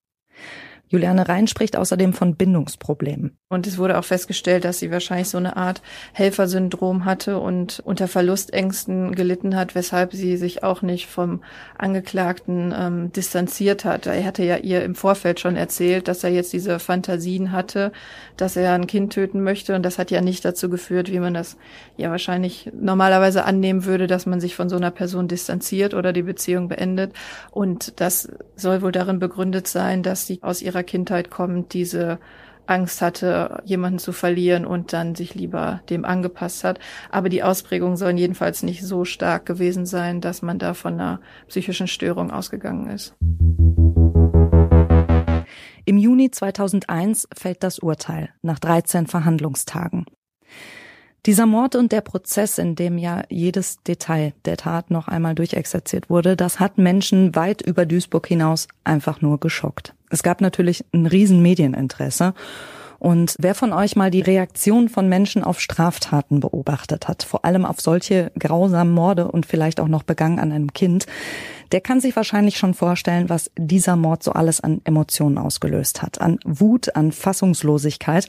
Juliane 0.88 1.28
Rhein 1.28 1.46
spricht 1.46 1.76
außerdem 1.76 2.12
von 2.12 2.36
Bindungsproblemen. 2.36 3.36
Und 3.48 3.66
es 3.66 3.78
wurde 3.78 3.98
auch 3.98 4.04
festgestellt, 4.04 4.64
dass 4.64 4.78
sie 4.78 4.90
wahrscheinlich 4.90 5.28
so 5.28 5.38
eine 5.38 5.56
Art 5.56 5.82
Helfersyndrom 6.12 7.04
hatte 7.04 7.38
und 7.38 7.80
unter 7.84 8.08
Verlustängsten 8.08 9.14
gelitten 9.14 9.56
hat, 9.56 9.74
weshalb 9.74 10.12
sie 10.12 10.36
sich 10.36 10.62
auch 10.62 10.82
nicht 10.82 11.06
vom 11.06 11.42
Angeklagten 11.76 12.74
ähm, 12.76 13.12
distanziert 13.12 13.84
hat. 13.84 14.06
Er 14.06 14.24
hatte 14.24 14.44
ja 14.44 14.56
ihr 14.56 14.82
im 14.82 14.94
Vorfeld 14.94 15.40
schon 15.40 15.56
erzählt, 15.56 16.08
dass 16.08 16.24
er 16.24 16.30
jetzt 16.30 16.52
diese 16.52 16.78
Fantasien 16.78 17.52
hatte, 17.52 17.92
dass 18.36 18.56
er 18.56 18.74
ein 18.74 18.86
Kind 18.86 19.12
töten 19.12 19.42
möchte. 19.42 19.74
Und 19.74 19.82
das 19.82 19.98
hat 19.98 20.10
ja 20.10 20.20
nicht 20.20 20.44
dazu 20.44 20.68
geführt, 20.68 21.10
wie 21.10 21.20
man 21.20 21.34
das 21.34 21.56
ja 21.96 22.10
wahrscheinlich 22.10 22.70
normalerweise 22.78 23.44
annehmen 23.44 23.84
würde, 23.84 24.06
dass 24.06 24.26
man 24.26 24.40
sich 24.40 24.56
von 24.56 24.68
so 24.68 24.76
einer 24.76 24.90
Person 24.90 25.28
distanziert 25.28 25.94
oder 25.94 26.12
die 26.12 26.22
Beziehung 26.22 26.68
beendet. 26.68 27.12
Und 27.50 28.00
das 28.00 28.28
soll 28.56 28.82
wohl 28.82 28.92
darin 28.92 29.18
begründet 29.18 29.68
sein, 29.68 30.02
dass 30.02 30.26
sie 30.26 30.42
aus 30.42 30.60
ihrer 30.62 30.77
ihrer 30.78 30.84
Kindheit 30.84 31.30
kommt, 31.30 31.74
diese 31.74 32.18
Angst 32.66 33.00
hatte, 33.00 33.62
jemanden 33.64 33.98
zu 33.98 34.12
verlieren 34.12 34.66
und 34.66 34.92
dann 34.92 35.14
sich 35.14 35.34
lieber 35.34 35.80
dem 35.88 36.04
angepasst 36.04 36.64
hat. 36.64 36.78
Aber 37.10 37.30
die 37.30 37.42
Ausprägungen 37.42 37.96
sollen 37.96 38.18
jedenfalls 38.18 38.62
nicht 38.62 38.84
so 38.84 39.04
stark 39.04 39.46
gewesen 39.46 39.86
sein, 39.86 40.20
dass 40.20 40.42
man 40.42 40.58
da 40.58 40.74
von 40.74 40.94
einer 40.94 41.20
psychischen 41.48 41.88
Störung 41.88 42.30
ausgegangen 42.30 42.88
ist. 42.90 43.14
Im 45.86 45.96
Juni 45.96 46.30
2001 46.30 47.28
fällt 47.34 47.62
das 47.62 47.78
Urteil 47.78 48.28
nach 48.42 48.58
13 48.58 49.06
Verhandlungstagen. 49.06 50.04
Dieser 51.24 51.46
Mord 51.46 51.74
und 51.74 51.90
der 51.90 52.02
Prozess, 52.02 52.58
in 52.58 52.74
dem 52.74 52.98
ja 52.98 53.22
jedes 53.30 53.82
Detail 53.82 54.34
der 54.44 54.58
Tat 54.58 54.90
noch 54.90 55.08
einmal 55.08 55.34
durchexerziert 55.34 56.10
wurde, 56.10 56.36
das 56.36 56.60
hat 56.60 56.78
Menschen 56.78 57.34
weit 57.34 57.62
über 57.62 57.86
Duisburg 57.86 58.26
hinaus 58.26 58.68
einfach 58.84 59.20
nur 59.22 59.40
geschockt. 59.40 59.94
Es 60.10 60.22
gab 60.22 60.40
natürlich 60.40 60.84
ein 60.92 61.06
riesen 61.06 61.42
Medieninteresse. 61.42 62.34
Und 62.98 63.36
wer 63.38 63.54
von 63.54 63.72
euch 63.72 63.94
mal 63.94 64.10
die 64.10 64.20
Reaktion 64.20 64.88
von 64.88 65.08
Menschen 65.08 65.44
auf 65.44 65.60
Straftaten 65.60 66.40
beobachtet 66.40 67.06
hat, 67.06 67.22
vor 67.22 67.44
allem 67.44 67.64
auf 67.64 67.80
solche 67.80 68.32
grausamen 68.38 68.92
Morde 68.92 69.30
und 69.30 69.46
vielleicht 69.46 69.78
auch 69.78 69.86
noch 69.86 70.02
begangen 70.02 70.40
an 70.40 70.50
einem 70.50 70.72
Kind, 70.72 71.06
der 71.70 71.80
kann 71.80 72.00
sich 72.00 72.16
wahrscheinlich 72.16 72.58
schon 72.58 72.74
vorstellen, 72.74 73.28
was 73.28 73.50
dieser 73.56 73.94
Mord 73.94 74.22
so 74.22 74.32
alles 74.32 74.60
an 74.60 74.80
Emotionen 74.84 75.38
ausgelöst 75.38 76.02
hat. 76.02 76.20
An 76.20 76.38
Wut, 76.44 76.96
an 76.96 77.12
Fassungslosigkeit. 77.12 78.26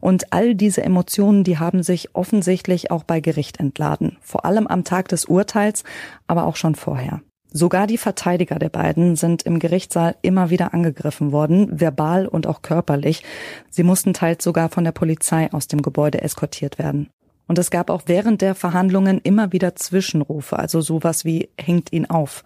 Und 0.00 0.32
all 0.32 0.54
diese 0.54 0.82
Emotionen, 0.82 1.44
die 1.44 1.58
haben 1.58 1.82
sich 1.82 2.14
offensichtlich 2.14 2.90
auch 2.90 3.04
bei 3.04 3.20
Gericht 3.20 3.60
entladen. 3.60 4.16
Vor 4.20 4.44
allem 4.44 4.66
am 4.66 4.84
Tag 4.84 5.08
des 5.08 5.26
Urteils, 5.26 5.84
aber 6.26 6.44
auch 6.44 6.56
schon 6.56 6.74
vorher. 6.74 7.20
Sogar 7.58 7.88
die 7.88 7.98
Verteidiger 7.98 8.60
der 8.60 8.68
beiden 8.68 9.16
sind 9.16 9.42
im 9.42 9.58
Gerichtssaal 9.58 10.14
immer 10.22 10.48
wieder 10.48 10.74
angegriffen 10.74 11.32
worden, 11.32 11.80
verbal 11.80 12.28
und 12.28 12.46
auch 12.46 12.62
körperlich. 12.62 13.24
Sie 13.68 13.82
mussten 13.82 14.12
teils 14.12 14.44
sogar 14.44 14.68
von 14.68 14.84
der 14.84 14.92
Polizei 14.92 15.52
aus 15.52 15.66
dem 15.66 15.82
Gebäude 15.82 16.22
eskortiert 16.22 16.78
werden. 16.78 17.10
Und 17.48 17.58
es 17.58 17.72
gab 17.72 17.90
auch 17.90 18.02
während 18.06 18.42
der 18.42 18.54
Verhandlungen 18.54 19.20
immer 19.20 19.52
wieder 19.52 19.74
Zwischenrufe, 19.74 20.56
also 20.56 20.80
sowas 20.80 21.24
wie 21.24 21.48
hängt 21.60 21.92
ihn 21.92 22.06
auf. 22.06 22.44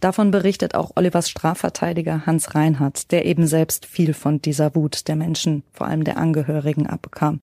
Davon 0.00 0.30
berichtet 0.30 0.74
auch 0.74 0.92
Olivers 0.96 1.28
Strafverteidiger 1.28 2.24
Hans 2.24 2.54
Reinhardt, 2.54 3.12
der 3.12 3.26
eben 3.26 3.46
selbst 3.46 3.84
viel 3.84 4.14
von 4.14 4.40
dieser 4.40 4.74
Wut 4.74 5.08
der 5.08 5.16
Menschen, 5.16 5.62
vor 5.72 5.88
allem 5.88 6.04
der 6.04 6.16
Angehörigen, 6.16 6.86
abbekam. 6.86 7.40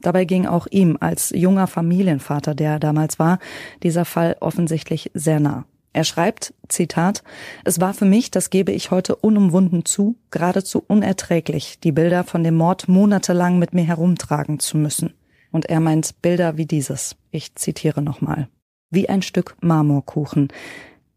Dabei 0.00 0.26
ging 0.26 0.46
auch 0.46 0.68
ihm 0.70 0.96
als 1.00 1.30
junger 1.34 1.66
Familienvater, 1.66 2.54
der 2.54 2.72
er 2.74 2.78
damals 2.78 3.18
war, 3.18 3.40
dieser 3.82 4.04
Fall 4.04 4.36
offensichtlich 4.38 5.10
sehr 5.12 5.40
nah. 5.40 5.64
Er 5.96 6.04
schreibt, 6.04 6.52
Zitat, 6.68 7.22
es 7.64 7.80
war 7.80 7.94
für 7.94 8.04
mich, 8.04 8.30
das 8.30 8.50
gebe 8.50 8.70
ich 8.70 8.90
heute 8.90 9.16
unumwunden 9.16 9.86
zu, 9.86 10.16
geradezu 10.30 10.84
unerträglich, 10.86 11.80
die 11.80 11.90
Bilder 11.90 12.22
von 12.22 12.44
dem 12.44 12.54
Mord 12.54 12.86
monatelang 12.86 13.58
mit 13.58 13.72
mir 13.72 13.84
herumtragen 13.84 14.58
zu 14.58 14.76
müssen. 14.76 15.14
Und 15.52 15.70
er 15.70 15.80
meint 15.80 16.20
Bilder 16.20 16.58
wie 16.58 16.66
dieses. 16.66 17.16
Ich 17.30 17.54
zitiere 17.54 18.02
nochmal. 18.02 18.48
Wie 18.90 19.08
ein 19.08 19.22
Stück 19.22 19.56
Marmorkuchen. 19.62 20.48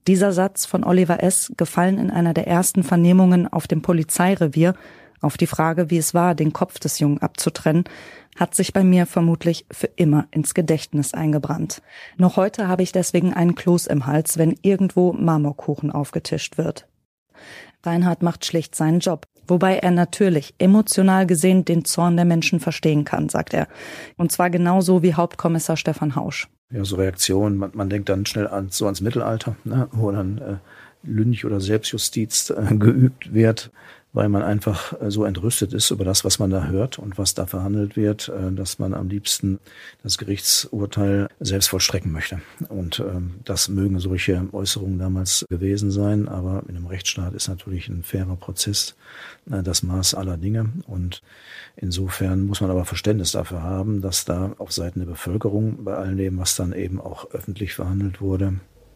Dieser 0.07 0.31
Satz 0.31 0.65
von 0.65 0.85
Oliver 0.85 1.21
S., 1.21 1.51
gefallen 1.57 1.97
in 1.97 2.09
einer 2.09 2.33
der 2.33 2.47
ersten 2.47 2.83
Vernehmungen 2.83 3.49
auf 3.51 3.67
dem 3.67 3.81
Polizeirevier, 3.81 4.75
auf 5.21 5.37
die 5.37 5.47
Frage, 5.47 5.89
wie 5.89 5.97
es 5.97 6.13
war, 6.13 6.35
den 6.35 6.53
Kopf 6.53 6.79
des 6.79 6.99
Jungen 6.99 7.21
abzutrennen, 7.21 7.83
hat 8.37 8.55
sich 8.55 8.73
bei 8.73 8.83
mir 8.83 9.05
vermutlich 9.05 9.65
für 9.71 9.89
immer 9.95 10.27
ins 10.31 10.53
Gedächtnis 10.53 11.13
eingebrannt. 11.13 11.81
Noch 12.17 12.37
heute 12.37 12.67
habe 12.67 12.83
ich 12.83 12.91
deswegen 12.91 13.33
einen 13.33 13.55
Kloß 13.55 13.87
im 13.87 14.05
Hals, 14.05 14.37
wenn 14.37 14.55
irgendwo 14.61 15.13
Marmorkuchen 15.13 15.91
aufgetischt 15.91 16.57
wird. 16.57 16.87
Reinhard 17.83 18.23
macht 18.23 18.45
schlicht 18.45 18.75
seinen 18.75 18.99
Job, 18.99 19.25
wobei 19.47 19.77
er 19.77 19.91
natürlich 19.91 20.53
emotional 20.57 21.25
gesehen 21.25 21.65
den 21.65 21.85
Zorn 21.85 22.15
der 22.15 22.25
Menschen 22.25 22.59
verstehen 22.59 23.05
kann, 23.05 23.29
sagt 23.29 23.53
er. 23.53 23.67
Und 24.17 24.31
zwar 24.31 24.49
genauso 24.49 25.01
wie 25.01 25.13
Hauptkommissar 25.13 25.77
Stefan 25.77 26.15
Hausch. 26.15 26.47
Ja, 26.71 26.85
so 26.85 26.97
Reaktionen, 26.97 27.57
man, 27.57 27.71
man 27.73 27.89
denkt 27.89 28.09
dann 28.09 28.25
schnell 28.25 28.47
an 28.47 28.69
so 28.69 28.85
ans 28.85 29.01
Mittelalter, 29.01 29.55
ne, 29.63 29.87
wo 29.91 30.11
dann 30.11 30.37
äh, 30.37 30.57
Lynch 31.03 31.45
oder 31.45 31.61
Selbstjustiz 31.61 32.51
äh, 32.51 32.75
geübt 32.75 33.33
wird 33.33 33.71
weil 34.11 34.29
man 34.29 34.41
einfach 34.41 34.99
äh, 35.01 35.11
so 35.11 35.23
entrüstet 35.23 35.73
ist 35.73 35.91
über 35.91 36.03
das, 36.03 36.25
was 36.25 36.39
man 36.39 36.49
da 36.49 36.65
hört 36.65 36.97
und 36.97 37.17
was 37.17 37.35
da 37.35 37.45
verhandelt 37.45 37.95
wird, 37.95 38.29
äh, 38.29 38.51
dass 38.51 38.79
man 38.79 38.93
am 38.93 39.07
liebsten 39.07 39.59
das 40.03 40.17
Gerichtsurteil 40.17 41.29
selbst 41.39 41.69
vollstrecken 41.69 42.11
möchte. 42.11 42.41
Und 42.69 42.99
ähm, 42.99 43.35
das 43.43 43.69
mögen 43.69 43.99
solche 43.99 44.47
Äußerungen 44.51 44.97
damals 44.97 45.45
gewesen 45.49 45.91
sein, 45.91 46.27
aber 46.27 46.63
in 46.67 46.75
einem 46.75 46.87
Rechtsstaat 46.87 47.33
ist 47.33 47.47
natürlich 47.47 47.87
ein 47.87 48.03
fairer 48.03 48.35
Prozess 48.35 48.95
äh, 49.49 49.61
das 49.61 49.83
Maß 49.83 50.15
aller 50.15 50.37
Dinge. 50.37 50.69
Und 50.87 51.21
insofern 51.75 52.45
muss 52.45 52.61
man 52.61 52.71
aber 52.71 52.85
Verständnis 52.85 53.31
dafür 53.31 53.61
haben, 53.61 54.01
dass 54.01 54.25
da 54.25 54.53
auf 54.57 54.71
Seiten 54.71 54.99
der 54.99 55.07
Bevölkerung 55.07 55.83
bei 55.83 55.95
all 55.95 56.15
dem, 56.15 56.39
was 56.39 56.55
dann 56.55 56.73
eben 56.73 56.99
auch 56.99 57.29
öffentlich 57.31 57.75
verhandelt 57.75 58.21
wurde, 58.21 58.55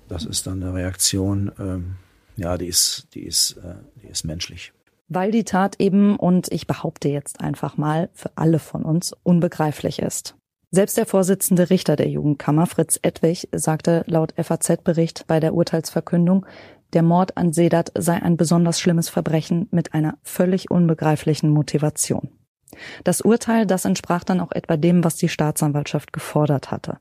das 0.09 0.25
ist 0.25 0.47
dann 0.47 0.61
eine 0.61 0.73
Reaktion, 0.73 1.51
ähm, 1.59 1.95
ja, 2.35 2.57
die 2.57 2.65
ist, 2.65 3.07
die 3.13 3.21
ist, 3.21 3.57
die 4.01 4.07
ist 4.07 4.23
menschlich 4.23 4.73
weil 5.13 5.31
die 5.31 5.43
Tat 5.43 5.79
eben, 5.79 6.15
und 6.15 6.51
ich 6.51 6.67
behaupte 6.67 7.09
jetzt 7.09 7.41
einfach 7.41 7.77
mal, 7.77 8.09
für 8.13 8.31
alle 8.35 8.59
von 8.59 8.83
uns 8.83 9.13
unbegreiflich 9.23 9.99
ist. 9.99 10.35
Selbst 10.71 10.97
der 10.97 11.05
Vorsitzende 11.05 11.69
Richter 11.69 11.95
der 11.95 12.09
Jugendkammer, 12.09 12.65
Fritz 12.65 12.99
Edwig, 13.03 13.47
sagte 13.51 14.03
laut 14.07 14.33
FAZ-Bericht 14.37 15.25
bei 15.27 15.39
der 15.39 15.53
Urteilsverkündung, 15.53 16.45
der 16.93 17.03
Mord 17.03 17.37
an 17.37 17.53
Sedat 17.53 17.91
sei 17.95 18.21
ein 18.21 18.37
besonders 18.37 18.79
schlimmes 18.79 19.09
Verbrechen 19.09 19.67
mit 19.71 19.93
einer 19.93 20.17
völlig 20.23 20.71
unbegreiflichen 20.71 21.49
Motivation. 21.49 22.29
Das 23.03 23.21
Urteil, 23.21 23.65
das 23.65 23.85
entsprach 23.85 24.23
dann 24.23 24.39
auch 24.39 24.51
etwa 24.51 24.77
dem, 24.77 25.03
was 25.03 25.15
die 25.15 25.29
Staatsanwaltschaft 25.29 26.13
gefordert 26.13 26.71
hatte. 26.71 26.97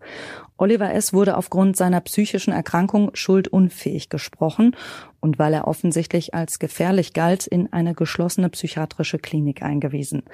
Oliver 0.57 0.93
S. 0.93 1.12
wurde 1.12 1.37
aufgrund 1.37 1.77
seiner 1.77 2.01
psychischen 2.01 2.53
Erkrankung 2.53 3.11
schuldunfähig 3.15 4.09
gesprochen 4.09 4.77
und 5.23 5.38
weil 5.38 5.55
er 5.55 5.69
offensichtlich 5.69 6.35
als 6.35 6.59
gefährlich 6.59 7.12
galt, 7.12 7.47
in 7.47 7.73
eine 7.73 7.95
geschlossene 7.95 8.51
psychiatrische 8.51 9.19
Klinik 9.19 9.62
eingewiesen. 9.62 10.25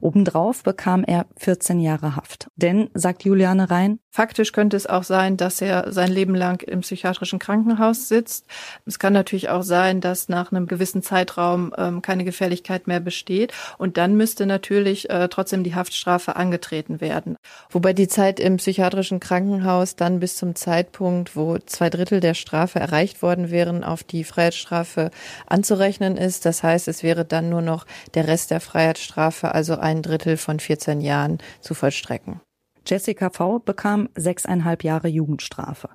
Obendrauf 0.00 0.62
bekam 0.62 1.02
er 1.04 1.26
14 1.36 1.80
Jahre 1.80 2.14
Haft. 2.14 2.48
Denn, 2.54 2.88
sagt 2.94 3.24
Juliane 3.24 3.70
Rhein, 3.70 3.98
faktisch 4.08 4.52
könnte 4.52 4.76
es 4.76 4.86
auch 4.86 5.02
sein, 5.02 5.36
dass 5.36 5.60
er 5.60 5.92
sein 5.92 6.12
Leben 6.12 6.36
lang 6.36 6.62
im 6.62 6.82
psychiatrischen 6.82 7.40
Krankenhaus 7.40 8.06
sitzt. 8.06 8.46
Es 8.86 9.00
kann 9.00 9.12
natürlich 9.12 9.48
auch 9.48 9.62
sein, 9.62 10.00
dass 10.00 10.28
nach 10.28 10.52
einem 10.52 10.68
gewissen 10.68 11.02
Zeitraum 11.02 11.74
ähm, 11.76 12.00
keine 12.00 12.24
Gefährlichkeit 12.24 12.86
mehr 12.86 13.00
besteht. 13.00 13.52
Und 13.78 13.96
dann 13.96 14.16
müsste 14.16 14.46
natürlich 14.46 15.10
äh, 15.10 15.28
trotzdem 15.28 15.64
die 15.64 15.74
Haftstrafe 15.74 16.36
angetreten 16.36 17.00
werden. 17.00 17.36
Wobei 17.70 17.92
die 17.92 18.08
Zeit 18.08 18.38
im 18.38 18.58
psychiatrischen 18.58 19.18
Krankenhaus 19.66 19.96
dann 19.96 20.20
bis 20.20 20.36
zum 20.36 20.54
Zeitpunkt, 20.54 21.34
wo 21.34 21.58
zwei 21.58 21.90
Drittel 21.90 22.20
der 22.20 22.34
Strafe 22.34 22.78
erreicht 22.78 23.20
worden 23.20 23.50
wären, 23.50 23.82
auf 23.82 24.04
die 24.04 24.22
Freiheitsstrafe 24.22 25.10
anzurechnen 25.46 26.16
ist. 26.16 26.46
Das 26.46 26.62
heißt, 26.62 26.86
es 26.86 27.02
wäre 27.02 27.24
dann 27.24 27.48
nur 27.48 27.62
noch 27.62 27.84
der 28.14 28.28
Rest 28.28 28.52
der 28.52 28.60
Freiheitsstrafe, 28.60 29.52
also 29.52 29.76
ein 29.76 30.02
Drittel 30.02 30.36
von 30.36 30.60
14 30.60 31.00
Jahren, 31.00 31.38
zu 31.60 31.74
vollstrecken. 31.74 32.40
Jessica 32.86 33.30
V. 33.30 33.58
bekam 33.58 34.08
sechseinhalb 34.14 34.84
Jahre 34.84 35.08
Jugendstrafe. 35.08 35.88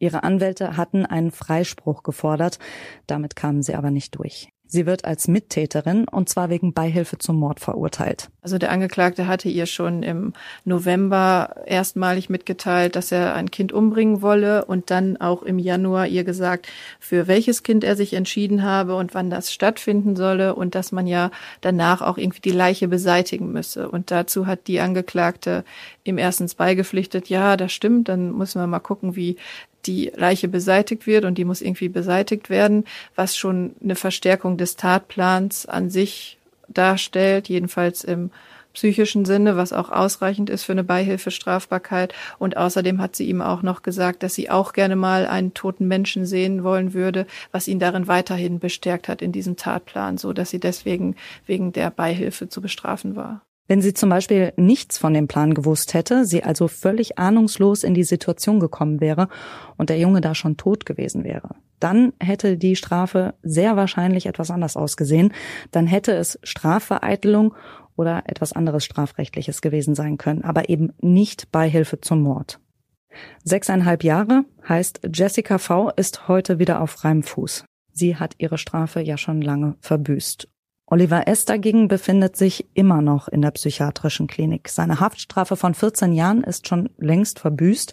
Ihre 0.00 0.24
Anwälte 0.24 0.76
hatten 0.76 1.06
einen 1.06 1.30
Freispruch 1.30 2.02
gefordert, 2.02 2.58
damit 3.06 3.36
kamen 3.36 3.62
sie 3.62 3.76
aber 3.76 3.92
nicht 3.92 4.16
durch. 4.16 4.48
Sie 4.74 4.86
wird 4.86 5.04
als 5.04 5.28
Mittäterin 5.28 6.08
und 6.08 6.28
zwar 6.28 6.50
wegen 6.50 6.72
Beihilfe 6.72 7.16
zum 7.16 7.36
Mord 7.36 7.60
verurteilt. 7.60 8.28
Also 8.42 8.58
der 8.58 8.72
Angeklagte 8.72 9.28
hatte 9.28 9.48
ihr 9.48 9.66
schon 9.66 10.02
im 10.02 10.32
November 10.64 11.62
erstmalig 11.64 12.28
mitgeteilt, 12.28 12.96
dass 12.96 13.12
er 13.12 13.36
ein 13.36 13.52
Kind 13.52 13.72
umbringen 13.72 14.20
wolle 14.20 14.64
und 14.64 14.90
dann 14.90 15.16
auch 15.16 15.44
im 15.44 15.60
Januar 15.60 16.08
ihr 16.08 16.24
gesagt, 16.24 16.66
für 16.98 17.28
welches 17.28 17.62
Kind 17.62 17.84
er 17.84 17.94
sich 17.94 18.14
entschieden 18.14 18.64
habe 18.64 18.96
und 18.96 19.14
wann 19.14 19.30
das 19.30 19.52
stattfinden 19.52 20.16
solle 20.16 20.56
und 20.56 20.74
dass 20.74 20.90
man 20.90 21.06
ja 21.06 21.30
danach 21.60 22.02
auch 22.02 22.18
irgendwie 22.18 22.40
die 22.40 22.50
Leiche 22.50 22.88
beseitigen 22.88 23.52
müsse. 23.52 23.88
Und 23.88 24.10
dazu 24.10 24.48
hat 24.48 24.66
die 24.66 24.80
Angeklagte 24.80 25.64
ihm 26.02 26.18
erstens 26.18 26.56
beigepflichtet, 26.56 27.28
ja, 27.28 27.56
das 27.56 27.70
stimmt, 27.70 28.08
dann 28.08 28.36
müssen 28.36 28.60
wir 28.60 28.66
mal 28.66 28.80
gucken, 28.80 29.14
wie 29.14 29.36
die 29.86 30.12
Leiche 30.14 30.48
beseitigt 30.48 31.06
wird 31.06 31.24
und 31.24 31.38
die 31.38 31.44
muss 31.44 31.60
irgendwie 31.60 31.88
beseitigt 31.88 32.50
werden, 32.50 32.84
was 33.14 33.36
schon 33.36 33.74
eine 33.82 33.96
Verstärkung 33.96 34.56
des 34.56 34.76
Tatplans 34.76 35.66
an 35.66 35.90
sich 35.90 36.38
darstellt, 36.68 37.48
jedenfalls 37.48 38.04
im 38.04 38.30
psychischen 38.74 39.24
Sinne, 39.24 39.56
was 39.56 39.72
auch 39.72 39.90
ausreichend 39.90 40.50
ist 40.50 40.64
für 40.64 40.72
eine 40.72 40.84
Beihilfestrafbarkeit. 40.84 42.12
Und 42.38 42.56
außerdem 42.56 43.00
hat 43.00 43.16
sie 43.16 43.28
ihm 43.28 43.40
auch 43.40 43.62
noch 43.62 43.82
gesagt, 43.82 44.22
dass 44.22 44.34
sie 44.34 44.50
auch 44.50 44.72
gerne 44.72 44.96
mal 44.96 45.26
einen 45.26 45.54
toten 45.54 45.88
Menschen 45.88 46.26
sehen 46.26 46.64
wollen 46.64 46.92
würde, 46.92 47.26
was 47.52 47.68
ihn 47.68 47.78
darin 47.78 48.08
weiterhin 48.08 48.58
bestärkt 48.58 49.08
hat 49.08 49.22
in 49.22 49.32
diesem 49.32 49.56
Tatplan, 49.56 50.18
so 50.18 50.32
dass 50.32 50.50
sie 50.50 50.60
deswegen 50.60 51.16
wegen 51.46 51.72
der 51.72 51.90
Beihilfe 51.90 52.48
zu 52.48 52.60
bestrafen 52.60 53.16
war. 53.16 53.42
Wenn 53.66 53.80
sie 53.80 53.94
zum 53.94 54.10
Beispiel 54.10 54.52
nichts 54.56 54.98
von 54.98 55.14
dem 55.14 55.26
Plan 55.26 55.54
gewusst 55.54 55.94
hätte, 55.94 56.26
sie 56.26 56.44
also 56.44 56.68
völlig 56.68 57.18
ahnungslos 57.18 57.82
in 57.82 57.94
die 57.94 58.04
Situation 58.04 58.60
gekommen 58.60 59.00
wäre 59.00 59.28
und 59.78 59.88
der 59.88 59.98
Junge 59.98 60.20
da 60.20 60.34
schon 60.34 60.58
tot 60.58 60.84
gewesen 60.84 61.24
wäre, 61.24 61.56
dann 61.80 62.12
hätte 62.20 62.58
die 62.58 62.76
Strafe 62.76 63.34
sehr 63.42 63.76
wahrscheinlich 63.76 64.26
etwas 64.26 64.50
anders 64.50 64.76
ausgesehen. 64.76 65.32
Dann 65.70 65.86
hätte 65.86 66.12
es 66.12 66.38
Strafvereitelung 66.42 67.54
oder 67.96 68.24
etwas 68.26 68.52
anderes 68.52 68.84
Strafrechtliches 68.84 69.62
gewesen 69.62 69.94
sein 69.94 70.18
können, 70.18 70.44
aber 70.44 70.68
eben 70.68 70.92
nicht 71.00 71.50
Beihilfe 71.50 72.00
zum 72.00 72.20
Mord. 72.22 72.60
Sechseinhalb 73.44 74.04
Jahre 74.04 74.44
heißt 74.68 75.08
Jessica 75.14 75.58
V. 75.58 75.90
ist 75.90 76.28
heute 76.28 76.58
wieder 76.58 76.80
auf 76.82 76.90
freiem 76.90 77.22
Fuß. 77.22 77.64
Sie 77.92 78.16
hat 78.16 78.34
ihre 78.38 78.58
Strafe 78.58 79.00
ja 79.00 79.16
schon 79.16 79.40
lange 79.40 79.76
verbüßt 79.80 80.48
Oliver 80.94 81.26
S. 81.26 81.44
dagegen 81.44 81.88
befindet 81.88 82.36
sich 82.36 82.66
immer 82.74 83.02
noch 83.02 83.26
in 83.26 83.42
der 83.42 83.50
psychiatrischen 83.50 84.28
Klinik. 84.28 84.68
Seine 84.68 85.00
Haftstrafe 85.00 85.56
von 85.56 85.74
14 85.74 86.12
Jahren 86.12 86.44
ist 86.44 86.68
schon 86.68 86.88
längst 86.98 87.40
verbüßt, 87.40 87.92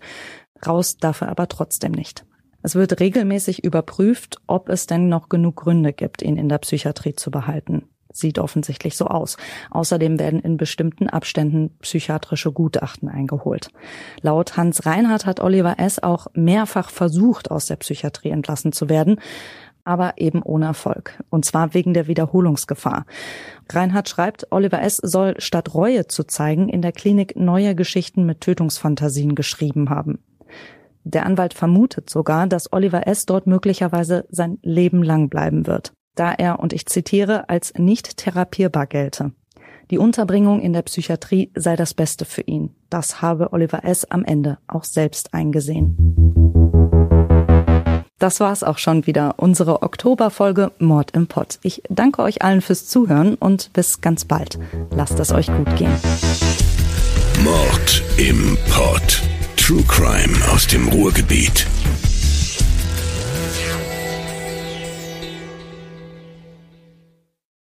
raus 0.67 0.97
darf 0.97 1.21
er 1.21 1.29
aber 1.29 1.47
trotzdem 1.47 1.93
nicht. 1.93 2.27
Es 2.61 2.75
wird 2.75 2.99
regelmäßig 2.99 3.63
überprüft, 3.63 4.37
ob 4.45 4.69
es 4.69 4.85
denn 4.85 5.09
noch 5.09 5.29
genug 5.29 5.55
Gründe 5.55 5.93
gibt, 5.93 6.21
ihn 6.21 6.37
in 6.37 6.47
der 6.47 6.59
Psychiatrie 6.59 7.15
zu 7.15 7.31
behalten. 7.31 7.87
Sieht 8.13 8.37
offensichtlich 8.37 8.95
so 8.95 9.07
aus. 9.07 9.37
Außerdem 9.71 10.19
werden 10.19 10.39
in 10.39 10.57
bestimmten 10.57 11.09
Abständen 11.09 11.75
psychiatrische 11.79 12.51
Gutachten 12.51 13.09
eingeholt. 13.09 13.69
Laut 14.21 14.57
Hans 14.57 14.85
Reinhardt 14.85 15.25
hat 15.25 15.39
Oliver 15.39 15.79
S. 15.79 16.03
auch 16.03 16.27
mehrfach 16.35 16.91
versucht, 16.91 17.49
aus 17.49 17.65
der 17.65 17.77
Psychiatrie 17.77 18.29
entlassen 18.29 18.73
zu 18.73 18.89
werden 18.89 19.19
aber 19.83 20.13
eben 20.17 20.41
ohne 20.41 20.65
Erfolg. 20.65 21.21
Und 21.29 21.45
zwar 21.45 21.73
wegen 21.73 21.93
der 21.93 22.07
Wiederholungsgefahr. 22.07 23.05
Reinhard 23.69 24.09
schreibt, 24.09 24.51
Oliver 24.51 24.81
S. 24.81 24.97
soll 24.97 25.35
statt 25.39 25.73
Reue 25.73 26.07
zu 26.07 26.23
zeigen 26.23 26.69
in 26.69 26.81
der 26.81 26.91
Klinik 26.91 27.35
neue 27.35 27.75
Geschichten 27.75 28.25
mit 28.25 28.41
Tötungsfantasien 28.41 29.35
geschrieben 29.35 29.89
haben. 29.89 30.19
Der 31.03 31.25
Anwalt 31.25 31.53
vermutet 31.53 32.09
sogar, 32.09 32.47
dass 32.47 32.71
Oliver 32.71 33.07
S. 33.07 33.25
dort 33.25 33.47
möglicherweise 33.47 34.25
sein 34.29 34.59
Leben 34.61 35.01
lang 35.03 35.29
bleiben 35.29 35.65
wird, 35.65 35.93
da 36.15 36.31
er, 36.31 36.59
und 36.59 36.73
ich 36.73 36.85
zitiere, 36.85 37.49
als 37.49 37.73
nicht 37.75 38.17
therapierbar 38.17 38.85
gelte. 38.85 39.31
Die 39.89 39.97
Unterbringung 39.97 40.61
in 40.61 40.73
der 40.73 40.83
Psychiatrie 40.83 41.51
sei 41.53 41.75
das 41.75 41.93
Beste 41.93 42.23
für 42.23 42.41
ihn. 42.41 42.75
Das 42.89 43.21
habe 43.21 43.51
Oliver 43.51 43.83
S. 43.83 44.05
am 44.05 44.23
Ende 44.23 44.57
auch 44.67 44.85
selbst 44.85 45.33
eingesehen. 45.33 46.40
Das 48.21 48.39
war's 48.39 48.61
auch 48.61 48.77
schon 48.77 49.07
wieder, 49.07 49.33
unsere 49.37 49.81
Oktoberfolge 49.81 50.71
Mord 50.77 51.09
im 51.15 51.25
Pott. 51.25 51.57
Ich 51.63 51.81
danke 51.89 52.21
euch 52.21 52.43
allen 52.43 52.61
fürs 52.61 52.85
Zuhören 52.85 53.33
und 53.33 53.73
bis 53.73 53.99
ganz 53.99 54.25
bald. 54.25 54.59
Lasst 54.91 55.19
es 55.19 55.31
euch 55.31 55.47
gut 55.47 55.75
gehen. 55.75 55.91
Mord 57.43 58.03
im 58.17 58.59
Pott. 58.69 59.23
True 59.57 59.81
Crime 59.87 60.37
aus 60.53 60.67
dem 60.67 60.87
Ruhrgebiet. 60.89 61.65